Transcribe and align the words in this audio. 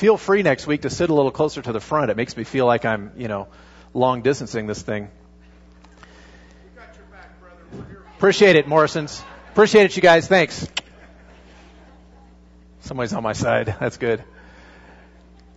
feel 0.00 0.16
free 0.16 0.42
next 0.42 0.66
week 0.66 0.80
to 0.80 0.88
sit 0.88 1.10
a 1.10 1.12
little 1.12 1.30
closer 1.30 1.60
to 1.60 1.72
the 1.72 1.78
front. 1.80 2.10
It 2.10 2.16
makes 2.16 2.34
me 2.34 2.44
feel 2.44 2.64
like 2.64 2.86
I'm, 2.86 3.12
you 3.18 3.28
know, 3.28 3.48
long 3.92 4.22
distancing 4.22 4.66
this 4.66 4.80
thing. 4.80 5.10
Appreciate 8.16 8.56
it, 8.56 8.66
Morrison's. 8.66 9.22
Appreciate 9.52 9.84
it, 9.84 9.96
you 9.96 10.00
guys. 10.00 10.26
Thanks. 10.26 10.66
Somebody's 12.80 13.12
on 13.12 13.22
my 13.22 13.34
side. 13.34 13.76
That's 13.78 13.98
good. 13.98 14.24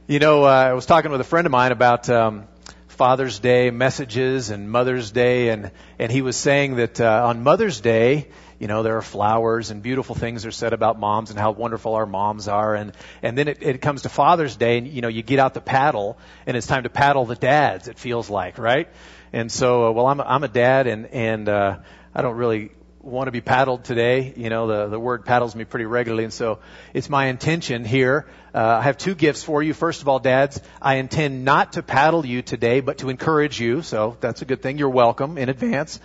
You 0.08 0.20
know, 0.20 0.44
uh, 0.44 0.50
I 0.50 0.74
was 0.74 0.86
talking 0.86 1.10
with 1.10 1.22
a 1.22 1.26
friend 1.26 1.48
of 1.48 1.52
mine 1.52 1.72
about 1.72 2.10
um, 2.10 2.44
Father's 2.90 3.40
Day 3.40 3.72
messages 3.72 4.50
and 4.50 4.70
Mother's 4.70 5.12
Day, 5.12 5.50
and 5.50 5.72
and 5.98 6.12
he 6.12 6.22
was 6.22 6.36
saying 6.36 6.76
that 6.76 7.00
uh, 7.00 7.28
on 7.28 7.44
Mother's 7.44 7.80
Day, 7.80 8.28
you 8.64 8.68
know, 8.68 8.82
there 8.82 8.96
are 8.96 9.02
flowers 9.02 9.72
and 9.72 9.84
beautiful 9.84 10.16
things 10.16 10.46
are 10.46 10.52
said 10.52 10.72
about 10.72 10.98
moms 10.98 11.32
and 11.32 11.38
how 11.38 11.52
wonderful 11.52 11.96
our 11.96 12.06
moms 12.06 12.48
are, 12.48 12.76
and 12.76 12.94
and 13.22 13.38
then 13.38 13.50
it, 13.50 13.58
it 13.62 13.82
comes 13.82 14.04
to 14.04 14.10
Father's 14.10 14.56
Day, 14.56 14.78
and 14.78 14.88
you 14.88 15.02
know, 15.02 15.10
you 15.10 15.22
get 15.22 15.38
out 15.38 15.54
the 15.54 15.60
paddle, 15.60 16.18
and 16.48 16.56
it's 16.56 16.66
time 16.66 16.84
to 16.84 16.90
paddle 16.90 17.26
the 17.26 17.36
dads. 17.36 17.90
It 17.90 18.00
feels 18.00 18.30
like, 18.30 18.58
right? 18.58 18.88
And 19.34 19.52
so, 19.52 19.88
uh, 19.88 19.92
well, 19.92 20.08
I'm 20.08 20.22
I'm 20.22 20.46
a 20.46 20.48
dad, 20.48 20.88
and 20.88 21.08
and 21.08 21.50
uh, 21.50 21.80
I 22.16 22.22
don't 22.22 22.38
really 22.38 22.72
want 23.02 23.28
to 23.28 23.34
be 23.34 23.42
paddled 23.42 23.84
today. 23.84 24.34
You 24.38 24.50
know, 24.50 24.68
the, 24.68 24.88
the 24.88 25.00
word 25.00 25.26
paddles 25.26 25.58
me 25.58 25.66
pretty 25.66 25.86
regularly. 25.86 26.24
And 26.24 26.32
so 26.32 26.60
it's 26.94 27.10
my 27.10 27.26
intention 27.26 27.84
here. 27.84 28.28
Uh, 28.56 28.78
I 28.80 28.84
have 28.84 28.98
two 28.98 29.14
gifts 29.14 29.44
for 29.44 29.62
you. 29.62 29.74
First 29.74 30.02
of 30.02 30.08
all, 30.08 30.20
dads, 30.20 30.62
I 30.82 30.96
intend 30.96 31.44
not 31.44 31.74
to 31.74 31.84
paddle 31.84 32.26
you 32.26 32.42
today, 32.42 32.80
but 32.80 33.00
to 33.00 33.10
encourage 33.10 33.60
you. 33.60 33.82
So 33.82 34.16
that's 34.22 34.42
a 34.42 34.46
good 34.46 34.62
thing. 34.62 34.78
You're 34.78 34.88
welcome 34.88 35.38
in 35.38 35.50
advance. 35.50 36.00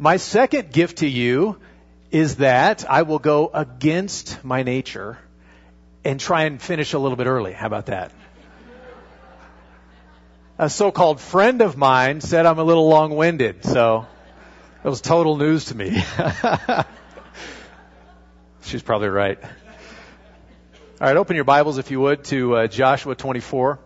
My 0.00 0.16
second 0.16 0.72
gift 0.72 0.98
to 0.98 1.06
you 1.06 1.58
is 2.10 2.36
that 2.36 2.88
I 2.88 3.02
will 3.02 3.18
go 3.18 3.50
against 3.52 4.42
my 4.42 4.62
nature 4.62 5.18
and 6.02 6.18
try 6.18 6.44
and 6.44 6.60
finish 6.60 6.94
a 6.94 6.98
little 6.98 7.16
bit 7.16 7.26
early. 7.26 7.52
How 7.52 7.66
about 7.66 7.86
that? 7.86 8.10
A 10.58 10.70
so-called 10.70 11.20
friend 11.20 11.60
of 11.60 11.76
mine 11.76 12.22
said 12.22 12.46
I'm 12.46 12.58
a 12.58 12.64
little 12.64 12.88
long-winded, 12.88 13.62
so 13.66 14.06
that 14.82 14.88
was 14.88 15.02
total 15.02 15.36
news 15.36 15.66
to 15.66 15.76
me. 15.76 16.02
She's 18.62 18.82
probably 18.82 19.08
right. 19.08 19.38
All 19.42 21.08
right, 21.08 21.16
open 21.18 21.36
your 21.36 21.44
Bibles, 21.44 21.76
if 21.76 21.90
you 21.90 22.00
would, 22.00 22.24
to 22.24 22.56
uh, 22.56 22.66
Joshua 22.68 23.14
24. 23.14 23.78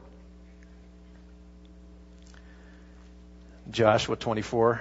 Joshua 3.73 4.15
24. 4.15 4.81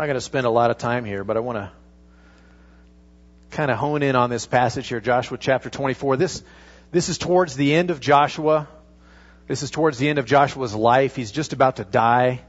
Not 0.00 0.06
going 0.06 0.14
to 0.14 0.22
spend 0.22 0.46
a 0.46 0.50
lot 0.50 0.70
of 0.70 0.78
time 0.78 1.04
here, 1.04 1.24
but 1.24 1.36
I 1.36 1.40
want 1.40 1.58
to 1.58 1.70
kind 3.50 3.70
of 3.70 3.76
hone 3.76 4.02
in 4.02 4.16
on 4.16 4.30
this 4.30 4.46
passage 4.46 4.88
here, 4.88 4.98
Joshua 4.98 5.36
chapter 5.38 5.68
24. 5.68 6.16
This, 6.16 6.42
this 6.90 7.10
is 7.10 7.18
towards 7.18 7.54
the 7.54 7.74
end 7.74 7.90
of 7.90 8.00
Joshua. 8.00 8.66
This 9.46 9.62
is 9.62 9.70
towards 9.70 9.98
the 9.98 10.08
end 10.08 10.18
of 10.18 10.24
Joshua's 10.24 10.74
life. 10.74 11.16
He's 11.16 11.30
just 11.30 11.52
about 11.52 11.76
to 11.76 11.84
die. 11.84 12.40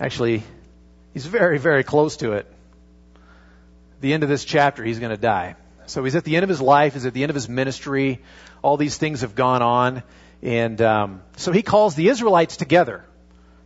Actually, 0.00 0.42
he's 1.14 1.24
very, 1.24 1.58
very 1.58 1.84
close 1.84 2.16
to 2.16 2.32
it. 2.32 2.52
The 4.00 4.12
end 4.12 4.24
of 4.24 4.28
this 4.28 4.44
chapter, 4.44 4.82
he's 4.82 4.98
going 4.98 5.14
to 5.14 5.16
die. 5.16 5.54
So 5.86 6.02
he's 6.02 6.16
at 6.16 6.24
the 6.24 6.34
end 6.34 6.42
of 6.42 6.48
his 6.48 6.60
life. 6.60 6.94
He's 6.94 7.06
at 7.06 7.14
the 7.14 7.22
end 7.22 7.30
of 7.30 7.36
his 7.36 7.48
ministry. 7.48 8.20
All 8.60 8.76
these 8.76 8.98
things 8.98 9.20
have 9.20 9.36
gone 9.36 9.62
on. 9.62 10.02
And 10.42 10.82
um, 10.82 11.22
so 11.36 11.52
he 11.52 11.62
calls 11.62 11.94
the 11.94 12.08
Israelites 12.08 12.56
together. 12.56 13.04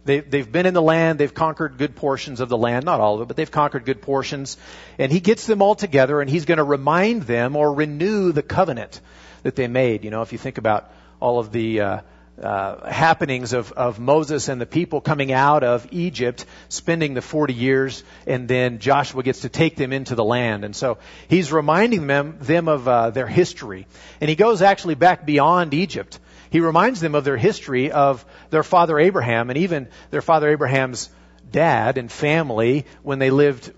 They, 0.05 0.21
they've 0.21 0.51
been 0.51 0.67
in 0.67 0.75
the 0.75 0.83
land. 0.83 1.19
They've 1.19 1.33
conquered 1.33 1.77
good 1.77 1.95
portions 1.95 2.41
of 2.41 2.49
the 2.49 2.57
land. 2.57 2.85
Not 2.85 3.01
all 3.01 3.17
of 3.17 3.23
it, 3.23 3.29
but 3.29 3.37
they've 3.37 3.51
conquered 3.51 3.85
good 3.85 4.03
portions. 4.03 4.57
And 4.99 5.13
he 5.13 5.21
gets 5.21 5.47
them 5.47 5.63
all 5.63 5.75
together 5.75 6.21
and 6.21 6.31
he's 6.31 6.47
going 6.47 6.59
to 6.59 6.65
remind 6.65 7.25
them 7.25 7.57
or 7.57 7.75
renew 7.75 8.33
the 8.33 8.43
covenant 8.43 9.01
that 9.43 9.57
they 9.57 9.69
made. 9.69 10.05
You 10.05 10.11
know, 10.11 10.23
if 10.23 10.33
you 10.33 10.39
think 10.39 10.59
about 10.59 10.91
all 11.21 11.39
of 11.39 11.53
the 11.53 11.81
uh, 11.81 12.01
uh, 12.41 12.91
happenings 12.91 13.53
of, 13.53 13.73
of 13.73 13.99
Moses 13.99 14.49
and 14.49 14.61
the 14.61 14.67
people 14.67 15.01
coming 15.01 15.33
out 15.33 15.63
of 15.63 15.87
Egypt, 15.91 16.47
spending 16.69 17.15
the 17.15 17.21
40 17.21 17.53
years, 17.53 18.03
and 18.27 18.49
then 18.49 18.79
Joshua 18.79 19.23
gets 19.23 19.41
to 19.41 19.49
take 19.49 19.77
them 19.77 19.93
into 19.93 20.15
the 20.15 20.25
land. 20.25 20.65
And 20.65 20.75
so 20.75 20.99
he's 21.29 21.53
reminding 21.53 22.07
them, 22.07 22.39
them 22.41 22.69
of 22.69 22.89
uh, 22.89 23.11
their 23.11 23.27
history. 23.27 23.87
And 24.21 24.31
he 24.31 24.37
goes 24.37 24.63
actually 24.63 24.95
back 24.95 25.27
beyond 25.27 25.75
Egypt. 25.75 26.19
He 26.51 26.61
reminds 26.61 27.01
them 27.01 27.15
of 27.15 27.25
their 27.25 27.37
history 27.37 27.93
of 27.93 28.25
their 28.51 28.65
father 28.65 28.99
Abraham 28.99 29.51
and 29.51 29.59
even 29.59 29.89
their 30.11 30.23
father 30.23 30.51
Abraham's 30.51 31.09
dad 31.51 31.97
and 31.97 32.11
family 32.11 32.87
when 33.03 33.19
they 33.19 33.31
lived 33.31 33.73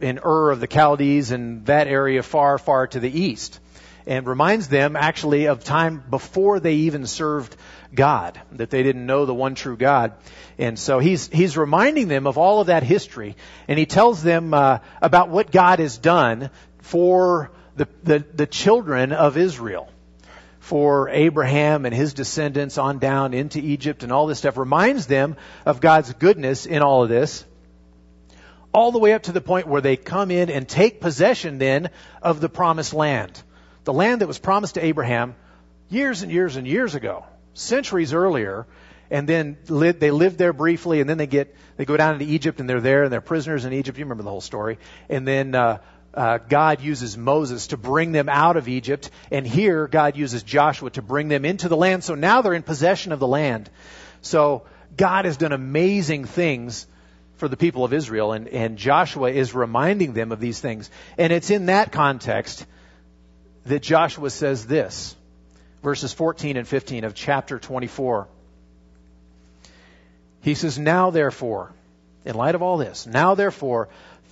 in 0.00 0.18
Ur 0.18 0.50
of 0.50 0.60
the 0.60 0.66
Chaldees 0.66 1.30
and 1.30 1.64
that 1.66 1.86
area 1.86 2.22
far, 2.22 2.58
far 2.58 2.86
to 2.88 3.00
the 3.00 3.20
east. 3.20 3.60
And 4.08 4.26
reminds 4.26 4.68
them 4.68 4.94
actually 4.94 5.46
of 5.46 5.64
time 5.64 6.02
before 6.08 6.60
they 6.60 6.74
even 6.74 7.06
served 7.06 7.56
God, 7.92 8.40
that 8.52 8.70
they 8.70 8.84
didn't 8.84 9.06
know 9.06 9.26
the 9.26 9.34
one 9.34 9.56
true 9.56 9.76
God. 9.76 10.12
And 10.58 10.78
so 10.78 11.00
he's, 11.00 11.28
he's 11.28 11.56
reminding 11.56 12.06
them 12.06 12.26
of 12.28 12.38
all 12.38 12.60
of 12.60 12.68
that 12.68 12.84
history, 12.84 13.36
and 13.66 13.78
he 13.78 13.86
tells 13.86 14.22
them 14.22 14.54
uh, 14.54 14.78
about 15.02 15.28
what 15.28 15.50
God 15.50 15.80
has 15.80 15.98
done 15.98 16.50
for 16.82 17.50
the, 17.74 17.88
the, 18.04 18.24
the 18.34 18.46
children 18.46 19.12
of 19.12 19.36
Israel 19.36 19.88
for 20.66 21.08
Abraham 21.10 21.86
and 21.86 21.94
his 21.94 22.12
descendants 22.12 22.76
on 22.76 22.98
down 22.98 23.34
into 23.34 23.60
Egypt 23.60 24.02
and 24.02 24.10
all 24.10 24.26
this 24.26 24.38
stuff 24.38 24.56
reminds 24.56 25.06
them 25.06 25.36
of 25.64 25.80
God's 25.80 26.12
goodness 26.14 26.66
in 26.66 26.82
all 26.82 27.04
of 27.04 27.08
this. 27.08 27.44
All 28.72 28.90
the 28.90 28.98
way 28.98 29.12
up 29.12 29.22
to 29.24 29.32
the 29.32 29.40
point 29.40 29.68
where 29.68 29.80
they 29.80 29.96
come 29.96 30.32
in 30.32 30.50
and 30.50 30.68
take 30.68 31.00
possession 31.00 31.58
then 31.58 31.90
of 32.20 32.40
the 32.40 32.48
promised 32.48 32.94
land. 32.94 33.40
The 33.84 33.92
land 33.92 34.22
that 34.22 34.26
was 34.26 34.40
promised 34.40 34.74
to 34.74 34.84
Abraham 34.84 35.36
years 35.88 36.22
and 36.22 36.32
years 36.32 36.56
and 36.56 36.66
years 36.66 36.96
ago 36.96 37.24
centuries 37.54 38.12
earlier, 38.12 38.66
and 39.08 39.28
then 39.28 39.58
they 39.68 40.10
live 40.10 40.36
there 40.36 40.52
briefly, 40.52 41.00
and 41.00 41.08
then 41.08 41.16
they 41.16 41.28
get 41.28 41.54
they 41.76 41.84
go 41.84 41.96
down 41.96 42.14
into 42.14 42.26
Egypt, 42.26 42.58
and 42.58 42.68
they're 42.68 42.80
there, 42.80 43.04
and 43.04 43.12
they're 43.12 43.20
prisoners 43.20 43.64
in 43.64 43.72
Egypt. 43.72 43.98
You 43.98 44.04
remember 44.04 44.24
the 44.24 44.30
whole 44.30 44.40
story. 44.40 44.78
And 45.08 45.28
then 45.28 45.54
uh, 45.54 45.78
uh, 46.16 46.38
God 46.38 46.80
uses 46.80 47.16
Moses 47.16 47.68
to 47.68 47.76
bring 47.76 48.12
them 48.12 48.28
out 48.28 48.56
of 48.56 48.68
Egypt, 48.68 49.10
and 49.30 49.46
here 49.46 49.86
God 49.86 50.16
uses 50.16 50.42
Joshua 50.42 50.90
to 50.90 51.02
bring 51.02 51.28
them 51.28 51.44
into 51.44 51.68
the 51.68 51.76
land. 51.76 52.02
So 52.02 52.14
now 52.14 52.42
they're 52.42 52.54
in 52.54 52.62
possession 52.62 53.12
of 53.12 53.20
the 53.20 53.26
land. 53.26 53.68
So 54.22 54.62
God 54.96 55.26
has 55.26 55.36
done 55.36 55.52
amazing 55.52 56.24
things 56.24 56.86
for 57.36 57.48
the 57.48 57.56
people 57.56 57.84
of 57.84 57.92
Israel, 57.92 58.32
and, 58.32 58.48
and 58.48 58.78
Joshua 58.78 59.30
is 59.30 59.54
reminding 59.54 60.14
them 60.14 60.32
of 60.32 60.40
these 60.40 60.58
things. 60.58 60.90
And 61.18 61.32
it's 61.32 61.50
in 61.50 61.66
that 61.66 61.92
context 61.92 62.64
that 63.66 63.82
Joshua 63.82 64.30
says 64.30 64.66
this 64.66 65.14
verses 65.82 66.12
14 66.12 66.56
and 66.56 66.66
15 66.66 67.04
of 67.04 67.14
chapter 67.14 67.58
24. 67.58 68.26
He 70.40 70.54
says, 70.54 70.78
Now 70.78 71.10
therefore, 71.10 71.72
in 72.24 72.34
light 72.34 72.54
of 72.54 72.62
all 72.62 72.78
this, 72.78 73.06
now 73.06 73.34
therefore, 73.34 73.88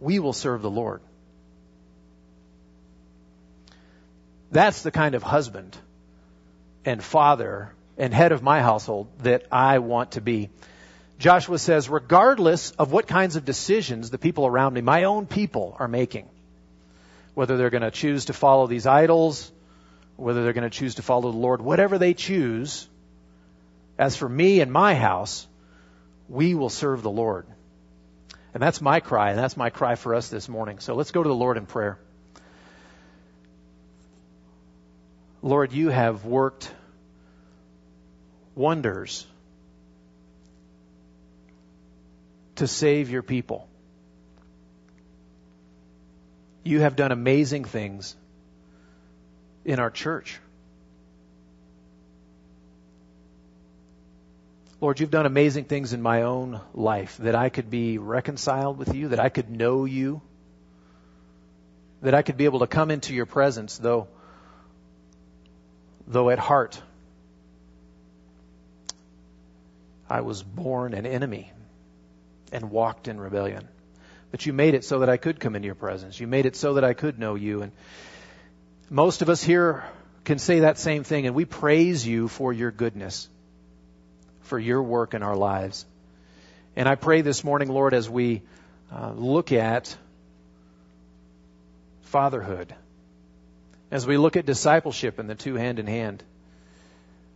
we 0.00 0.18
will 0.18 0.32
serve 0.32 0.62
the 0.62 0.70
Lord. 0.70 1.00
That's 4.50 4.82
the 4.82 4.90
kind 4.90 5.14
of 5.14 5.22
husband 5.22 5.76
and 6.84 7.02
father 7.02 7.72
and 7.98 8.12
head 8.12 8.32
of 8.32 8.42
my 8.42 8.60
household 8.60 9.08
that 9.20 9.46
I 9.50 9.78
want 9.78 10.12
to 10.12 10.20
be. 10.20 10.50
Joshua 11.18 11.58
says, 11.58 11.88
regardless 11.88 12.72
of 12.72 12.92
what 12.92 13.06
kinds 13.06 13.36
of 13.36 13.44
decisions 13.44 14.10
the 14.10 14.18
people 14.18 14.46
around 14.46 14.74
me, 14.74 14.82
my 14.82 15.04
own 15.04 15.26
people, 15.26 15.74
are 15.78 15.88
making, 15.88 16.28
whether 17.34 17.56
they're 17.56 17.70
going 17.70 17.82
to 17.82 17.90
choose 17.90 18.26
to 18.26 18.34
follow 18.34 18.66
these 18.66 18.86
idols, 18.86 19.50
whether 20.16 20.44
they're 20.44 20.52
going 20.52 20.70
to 20.70 20.78
choose 20.78 20.96
to 20.96 21.02
follow 21.02 21.32
the 21.32 21.38
Lord, 21.38 21.62
whatever 21.62 21.98
they 21.98 22.12
choose, 22.12 22.86
as 23.98 24.14
for 24.14 24.28
me 24.28 24.60
and 24.60 24.70
my 24.70 24.94
house, 24.94 25.46
we 26.28 26.54
will 26.54 26.68
serve 26.68 27.02
the 27.02 27.10
Lord. 27.10 27.46
And 28.56 28.62
that's 28.62 28.80
my 28.80 29.00
cry, 29.00 29.32
and 29.32 29.38
that's 29.38 29.54
my 29.54 29.68
cry 29.68 29.96
for 29.96 30.14
us 30.14 30.30
this 30.30 30.48
morning. 30.48 30.78
So 30.78 30.94
let's 30.94 31.10
go 31.10 31.22
to 31.22 31.28
the 31.28 31.34
Lord 31.34 31.58
in 31.58 31.66
prayer. 31.66 31.98
Lord, 35.42 35.74
you 35.74 35.90
have 35.90 36.24
worked 36.24 36.72
wonders 38.54 39.26
to 42.54 42.66
save 42.66 43.10
your 43.10 43.22
people. 43.22 43.68
you 46.66 46.80
have 46.80 46.96
done 46.96 47.12
amazing 47.12 47.64
things 47.64 48.16
in 49.64 49.78
our 49.78 49.90
church. 49.90 50.40
Lord, 54.80 55.00
you've 55.00 55.10
done 55.10 55.24
amazing 55.24 55.64
things 55.64 55.94
in 55.94 56.02
my 56.02 56.22
own 56.22 56.60
life 56.74 57.16
that 57.18 57.34
I 57.34 57.48
could 57.48 57.70
be 57.70 57.96
reconciled 57.96 58.76
with 58.78 58.94
you, 58.94 59.08
that 59.08 59.20
I 59.20 59.30
could 59.30 59.50
know 59.50 59.86
you, 59.86 60.20
that 62.02 62.14
I 62.14 62.20
could 62.20 62.36
be 62.36 62.44
able 62.44 62.58
to 62.58 62.66
come 62.66 62.90
into 62.90 63.14
your 63.14 63.24
presence, 63.24 63.78
though, 63.78 64.08
though 66.06 66.28
at 66.28 66.38
heart 66.38 66.80
I 70.10 70.20
was 70.20 70.42
born 70.42 70.92
an 70.92 71.06
enemy 71.06 71.50
and 72.52 72.70
walked 72.70 73.08
in 73.08 73.18
rebellion. 73.18 73.66
But 74.30 74.44
you 74.44 74.52
made 74.52 74.74
it 74.74 74.84
so 74.84 74.98
that 74.98 75.08
I 75.08 75.16
could 75.16 75.40
come 75.40 75.56
into 75.56 75.66
your 75.66 75.74
presence. 75.74 76.20
You 76.20 76.26
made 76.26 76.44
it 76.44 76.54
so 76.54 76.74
that 76.74 76.84
I 76.84 76.92
could 76.92 77.18
know 77.18 77.34
you. 77.34 77.62
And 77.62 77.72
most 78.90 79.22
of 79.22 79.30
us 79.30 79.42
here 79.42 79.84
can 80.24 80.38
say 80.38 80.60
that 80.60 80.78
same 80.78 81.02
thing, 81.02 81.26
and 81.26 81.34
we 81.34 81.46
praise 81.46 82.06
you 82.06 82.28
for 82.28 82.52
your 82.52 82.70
goodness, 82.70 83.28
for 84.46 84.58
your 84.58 84.82
work 84.82 85.14
in 85.14 85.22
our 85.22 85.36
lives. 85.36 85.86
And 86.74 86.88
I 86.88 86.94
pray 86.94 87.20
this 87.20 87.44
morning, 87.44 87.68
Lord, 87.68 87.94
as 87.94 88.08
we 88.08 88.42
uh, 88.92 89.12
look 89.12 89.52
at 89.52 89.96
fatherhood, 92.02 92.74
as 93.90 94.06
we 94.06 94.16
look 94.16 94.36
at 94.36 94.46
discipleship 94.46 95.18
and 95.18 95.28
the 95.28 95.34
two 95.34 95.54
hand 95.54 95.78
in 95.78 95.86
hand, 95.86 96.22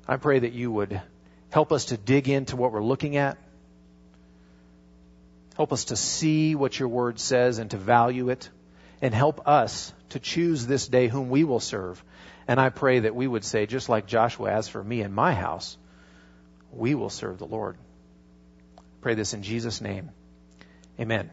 I 0.09 0.17
pray 0.17 0.41
that 0.41 0.53
you 0.53 0.71
would 0.73 1.01
help 1.51 1.73
us 1.73 1.87
to 1.87 1.97
dig 1.97 2.29
into 2.29 2.57
what 2.57 2.73
we're 2.73 2.83
looking 2.83 3.17
at 3.17 3.39
Help 5.61 5.75
us 5.75 5.85
to 5.85 5.97
see 5.97 6.55
what 6.55 6.79
your 6.79 6.89
word 6.89 7.19
says 7.19 7.59
and 7.59 7.71
to 7.71 7.77
value 7.77 8.31
it. 8.31 8.49
And 9.03 9.13
help 9.13 9.47
us 9.47 9.93
to 10.09 10.19
choose 10.19 10.67
this 10.67 10.89
day 10.89 11.07
whom 11.07 11.29
we 11.29 11.45
will 11.45 11.61
serve. 11.61 12.03
And 12.49 12.59
I 12.59 12.71
pray 12.71 13.01
that 13.01 13.15
we 13.15 13.27
would 13.27 13.45
say, 13.45 13.67
just 13.67 13.91
like 13.91 14.07
Joshua, 14.07 14.53
as 14.53 14.69
for 14.69 14.83
me 14.83 15.03
and 15.03 15.15
my 15.15 15.35
house, 15.35 15.77
we 16.73 16.95
will 16.95 17.11
serve 17.11 17.39
the 17.39 17.47
Lord. 17.47 17.77
Pray 19.01 19.15
this 19.15 19.35
in 19.35 19.43
Jesus' 19.43 19.81
name. 19.81 20.11
Amen. 20.99 21.31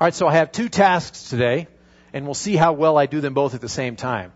All 0.00 0.06
right, 0.06 0.14
so 0.14 0.26
I 0.26 0.34
have 0.34 0.50
two 0.50 0.68
tasks 0.68 1.28
today, 1.28 1.68
and 2.12 2.24
we'll 2.24 2.34
see 2.34 2.56
how 2.56 2.72
well 2.72 2.98
I 2.98 3.06
do 3.06 3.20
them 3.20 3.34
both 3.34 3.54
at 3.54 3.60
the 3.60 3.68
same 3.68 3.96
time. 3.96 4.32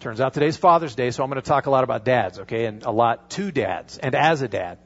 Turns 0.00 0.20
out 0.20 0.34
today's 0.34 0.56
Father's 0.56 0.96
Day, 0.96 1.10
so 1.10 1.22
I'm 1.22 1.30
going 1.30 1.40
to 1.40 1.48
talk 1.48 1.66
a 1.66 1.70
lot 1.70 1.84
about 1.84 2.04
dads, 2.04 2.40
okay, 2.40 2.64
and 2.64 2.82
a 2.82 2.90
lot 2.90 3.30
to 3.30 3.52
dads, 3.52 3.98
and 3.98 4.14
as 4.14 4.42
a 4.42 4.48
dad. 4.48 4.78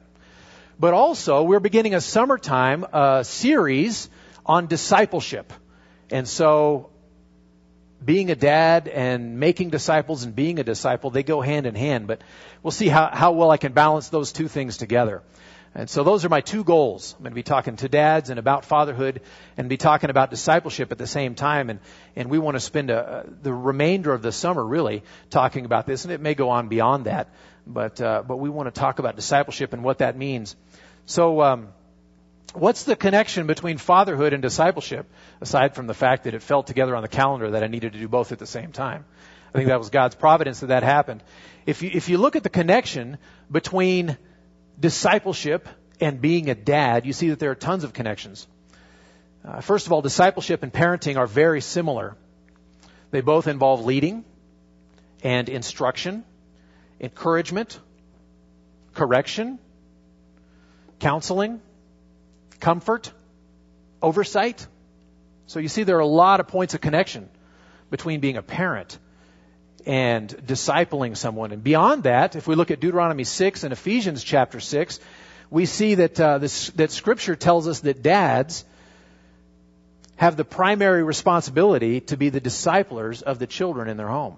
But 0.79 0.93
also, 0.93 1.41
we're 1.41 1.59
beginning 1.59 1.95
a 1.95 2.01
summertime 2.01 2.85
uh, 2.93 3.23
series 3.23 4.09
on 4.45 4.67
discipleship. 4.67 5.51
And 6.11 6.27
so, 6.27 6.91
being 8.03 8.29
a 8.31 8.35
dad 8.35 8.87
and 8.87 9.39
making 9.39 9.69
disciples 9.69 10.23
and 10.23 10.35
being 10.35 10.59
a 10.59 10.63
disciple, 10.63 11.09
they 11.09 11.23
go 11.23 11.41
hand 11.41 11.65
in 11.65 11.75
hand. 11.75 12.07
But 12.07 12.21
we'll 12.63 12.71
see 12.71 12.87
how, 12.87 13.09
how 13.11 13.31
well 13.31 13.51
I 13.51 13.57
can 13.57 13.73
balance 13.73 14.09
those 14.09 14.31
two 14.31 14.47
things 14.47 14.77
together. 14.77 15.23
And 15.75 15.89
so 15.89 16.03
those 16.03 16.25
are 16.25 16.29
my 16.29 16.41
two 16.41 16.63
goals. 16.63 17.13
I'm 17.17 17.23
going 17.23 17.31
to 17.31 17.35
be 17.35 17.43
talking 17.43 17.75
to 17.77 17.89
dads 17.89 18.29
and 18.29 18.39
about 18.39 18.65
fatherhood 18.65 19.21
and 19.57 19.69
be 19.69 19.77
talking 19.77 20.09
about 20.09 20.31
discipleship 20.31 20.91
at 20.91 20.97
the 20.97 21.05
same 21.05 21.35
time. 21.35 21.69
And, 21.69 21.79
and 22.15 22.29
we 22.29 22.39
want 22.39 22.55
to 22.55 22.59
spend 22.59 22.89
a, 22.89 23.25
the 23.43 23.53
remainder 23.53 24.11
of 24.11 24.21
the 24.21 24.31
summer 24.31 24.65
really 24.65 25.03
talking 25.29 25.65
about 25.65 25.85
this. 25.85 26.03
And 26.03 26.11
it 26.11 26.19
may 26.19 26.33
go 26.33 26.49
on 26.49 26.67
beyond 26.67 27.05
that. 27.05 27.29
But, 27.67 28.01
uh, 28.01 28.23
but 28.25 28.37
we 28.37 28.49
want 28.49 28.73
to 28.73 28.79
talk 28.79 28.99
about 28.99 29.15
discipleship 29.15 29.73
and 29.73 29.83
what 29.83 29.99
that 29.99 30.17
means. 30.17 30.55
So, 31.05 31.41
um, 31.41 31.69
what's 32.53 32.83
the 32.83 32.95
connection 32.95 33.47
between 33.47 33.77
fatherhood 33.77 34.33
and 34.33 34.41
discipleship, 34.41 35.09
aside 35.41 35.75
from 35.75 35.87
the 35.87 35.93
fact 35.93 36.23
that 36.23 36.33
it 36.33 36.41
fell 36.41 36.63
together 36.63 36.95
on 36.95 37.01
the 37.01 37.07
calendar 37.07 37.51
that 37.51 37.63
I 37.63 37.67
needed 37.67 37.93
to 37.93 37.99
do 37.99 38.07
both 38.07 38.31
at 38.31 38.39
the 38.39 38.45
same 38.45 38.71
time? 38.71 39.05
I 39.53 39.57
think 39.57 39.69
that 39.69 39.79
was 39.79 39.89
God's 39.89 40.15
providence 40.15 40.59
that 40.59 40.67
that 40.67 40.83
happened. 40.83 41.23
If 41.65 41.81
you, 41.81 41.89
if 41.93 42.09
you 42.09 42.17
look 42.17 42.35
at 42.35 42.43
the 42.43 42.49
connection 42.49 43.17
between 43.51 44.17
discipleship 44.79 45.67
and 45.99 46.21
being 46.21 46.49
a 46.49 46.55
dad, 46.55 47.05
you 47.05 47.13
see 47.13 47.29
that 47.29 47.39
there 47.39 47.51
are 47.51 47.55
tons 47.55 47.83
of 47.83 47.93
connections. 47.93 48.47
Uh, 49.43 49.61
first 49.61 49.85
of 49.85 49.93
all, 49.93 50.01
discipleship 50.01 50.63
and 50.63 50.73
parenting 50.73 51.17
are 51.17 51.27
very 51.27 51.61
similar. 51.61 52.15
They 53.11 53.21
both 53.21 53.47
involve 53.47 53.85
leading 53.85 54.25
and 55.23 55.49
instruction, 55.49 56.23
encouragement, 56.99 57.79
correction, 58.93 59.59
counseling, 60.99 61.61
comfort, 62.59 63.11
oversight. 64.01 64.65
So 65.47 65.59
you 65.59 65.67
see 65.67 65.83
there 65.83 65.97
are 65.97 65.99
a 65.99 66.05
lot 66.05 66.39
of 66.39 66.47
points 66.47 66.73
of 66.73 66.81
connection 66.81 67.29
between 67.89 68.19
being 68.19 68.37
a 68.37 68.41
parent 68.41 68.97
and 69.85 70.29
discipling 70.29 71.15
someone. 71.15 71.51
And 71.51 71.63
beyond 71.63 72.03
that, 72.03 72.35
if 72.35 72.47
we 72.47 72.55
look 72.55 72.71
at 72.71 72.79
Deuteronomy 72.79 73.23
6 73.23 73.63
and 73.63 73.71
Ephesians 73.71 74.23
chapter 74.23 74.59
6, 74.59 74.99
we 75.49 75.65
see 75.65 75.95
that, 75.95 76.19
uh, 76.19 76.39
this, 76.39 76.69
that 76.71 76.91
Scripture 76.91 77.35
tells 77.35 77.67
us 77.67 77.79
that 77.81 78.01
dads 78.01 78.65
have 80.17 80.35
the 80.35 80.43
primary 80.43 81.03
responsibility 81.03 82.01
to 82.01 82.17
be 82.17 82.29
the 82.29 82.41
disciplers 82.41 83.21
of 83.21 83.39
the 83.39 83.47
children 83.47 83.87
in 83.87 83.95
their 83.95 84.07
home. 84.07 84.35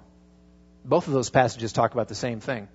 Both 0.85 1.07
of 1.07 1.13
those 1.13 1.29
passages 1.29 1.73
talk 1.73 1.93
about 1.93 2.09
the 2.09 2.15
same 2.15 2.41
thing 2.41 2.67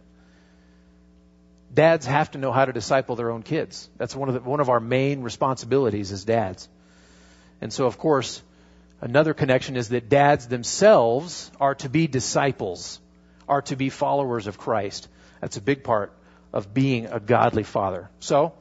dads 1.74 2.06
have 2.06 2.30
to 2.32 2.38
know 2.38 2.52
how 2.52 2.64
to 2.64 2.72
disciple 2.72 3.16
their 3.16 3.30
own 3.30 3.42
kids. 3.42 3.88
That's 3.96 4.14
one 4.14 4.28
of 4.28 4.34
the, 4.34 4.40
one 4.40 4.60
of 4.60 4.68
our 4.68 4.80
main 4.80 5.22
responsibilities 5.22 6.12
as 6.12 6.24
dads. 6.24 6.68
And 7.60 7.72
so, 7.72 7.86
of 7.86 7.98
course, 7.98 8.42
another 9.00 9.34
connection 9.34 9.76
is 9.76 9.88
that 9.90 10.08
dads 10.08 10.46
themselves 10.46 11.50
are 11.60 11.74
to 11.76 11.88
be 11.88 12.06
disciples, 12.06 13.00
are 13.48 13.62
to 13.62 13.76
be 13.76 13.88
followers 13.90 14.46
of 14.46 14.58
Christ. 14.58 15.08
That's 15.40 15.56
a 15.56 15.62
big 15.62 15.84
part 15.84 16.12
of 16.52 16.72
being 16.72 17.06
a 17.06 17.20
godly 17.20 17.64
father. 17.64 18.10
So, 18.20 18.54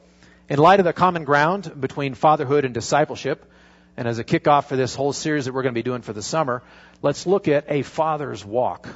in 0.48 0.58
light 0.58 0.80
of 0.80 0.84
the 0.84 0.92
common 0.92 1.24
ground 1.24 1.80
between 1.80 2.14
fatherhood 2.14 2.64
and 2.64 2.74
discipleship, 2.74 3.50
and 3.96 4.08
as 4.08 4.18
a 4.18 4.24
kickoff 4.24 4.64
for 4.64 4.76
this 4.76 4.94
whole 4.94 5.12
series 5.12 5.44
that 5.44 5.54
we're 5.54 5.62
going 5.62 5.74
to 5.74 5.78
be 5.78 5.82
doing 5.82 6.02
for 6.02 6.12
the 6.12 6.22
summer, 6.22 6.62
let's 7.00 7.26
look 7.26 7.48
at 7.48 7.66
a 7.68 7.82
father's 7.82 8.44
walk. 8.44 8.88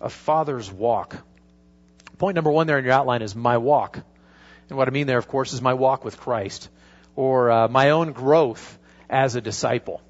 A 0.00 0.08
father's 0.08 0.70
walk. 0.70 1.16
Point 2.22 2.36
number 2.36 2.52
one 2.52 2.68
there 2.68 2.78
in 2.78 2.84
your 2.84 2.94
outline 2.94 3.20
is 3.20 3.34
my 3.34 3.58
walk. 3.58 3.98
And 4.68 4.78
what 4.78 4.86
I 4.86 4.92
mean 4.92 5.08
there, 5.08 5.18
of 5.18 5.26
course, 5.26 5.52
is 5.54 5.60
my 5.60 5.74
walk 5.74 6.04
with 6.04 6.20
Christ 6.20 6.68
or 7.16 7.50
uh, 7.50 7.66
my 7.66 7.90
own 7.90 8.12
growth 8.12 8.78
as 9.10 9.34
a 9.34 9.40
disciple. 9.40 10.00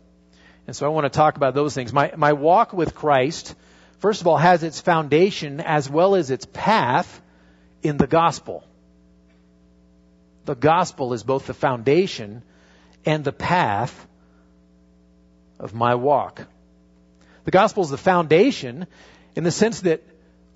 And 0.66 0.76
so 0.76 0.84
I 0.84 0.90
want 0.90 1.06
to 1.06 1.08
talk 1.08 1.38
about 1.38 1.54
those 1.54 1.74
things. 1.74 1.90
My, 1.90 2.12
my 2.14 2.34
walk 2.34 2.74
with 2.74 2.94
Christ, 2.94 3.54
first 4.00 4.20
of 4.20 4.26
all, 4.26 4.36
has 4.36 4.62
its 4.62 4.78
foundation 4.78 5.60
as 5.60 5.88
well 5.88 6.14
as 6.14 6.30
its 6.30 6.44
path 6.44 7.22
in 7.82 7.96
the 7.96 8.06
gospel. 8.06 8.62
The 10.44 10.54
gospel 10.54 11.14
is 11.14 11.22
both 11.22 11.46
the 11.46 11.54
foundation 11.54 12.42
and 13.06 13.24
the 13.24 13.32
path 13.32 14.06
of 15.58 15.72
my 15.72 15.94
walk. 15.94 16.46
The 17.46 17.52
gospel 17.52 17.84
is 17.84 17.88
the 17.88 17.96
foundation 17.96 18.86
in 19.34 19.44
the 19.44 19.50
sense 19.50 19.80
that 19.80 20.02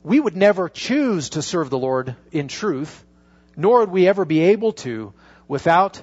we 0.07 0.21
would 0.21 0.37
never 0.37 0.69
choose 0.69 1.31
to 1.31 1.43
serve 1.43 1.69
the 1.69 1.77
Lord 1.77 2.15
in 2.31 2.47
truth, 2.47 3.05
nor 3.57 3.81
would 3.81 3.91
we 3.91 4.07
ever 4.07 4.25
be 4.25 4.39
able 4.39 4.73
to 4.75 5.13
without 5.49 6.01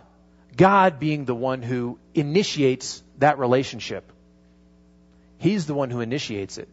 God 0.58 1.00
being 1.00 1.24
the 1.24 1.34
one 1.34 1.62
who 1.62 1.98
initiates 2.14 3.02
that 3.20 3.40
relationship. 3.40 4.12
He's 5.38 5.68
the 5.68 5.74
one 5.74 5.90
who 5.90 6.02
initiates 6.02 6.58
it. 6.58 6.68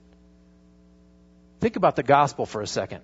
Think 1.61 1.77
about 1.77 1.95
the 1.95 2.03
gospel 2.03 2.47
for 2.47 2.63
a 2.63 2.67
second. 2.67 3.03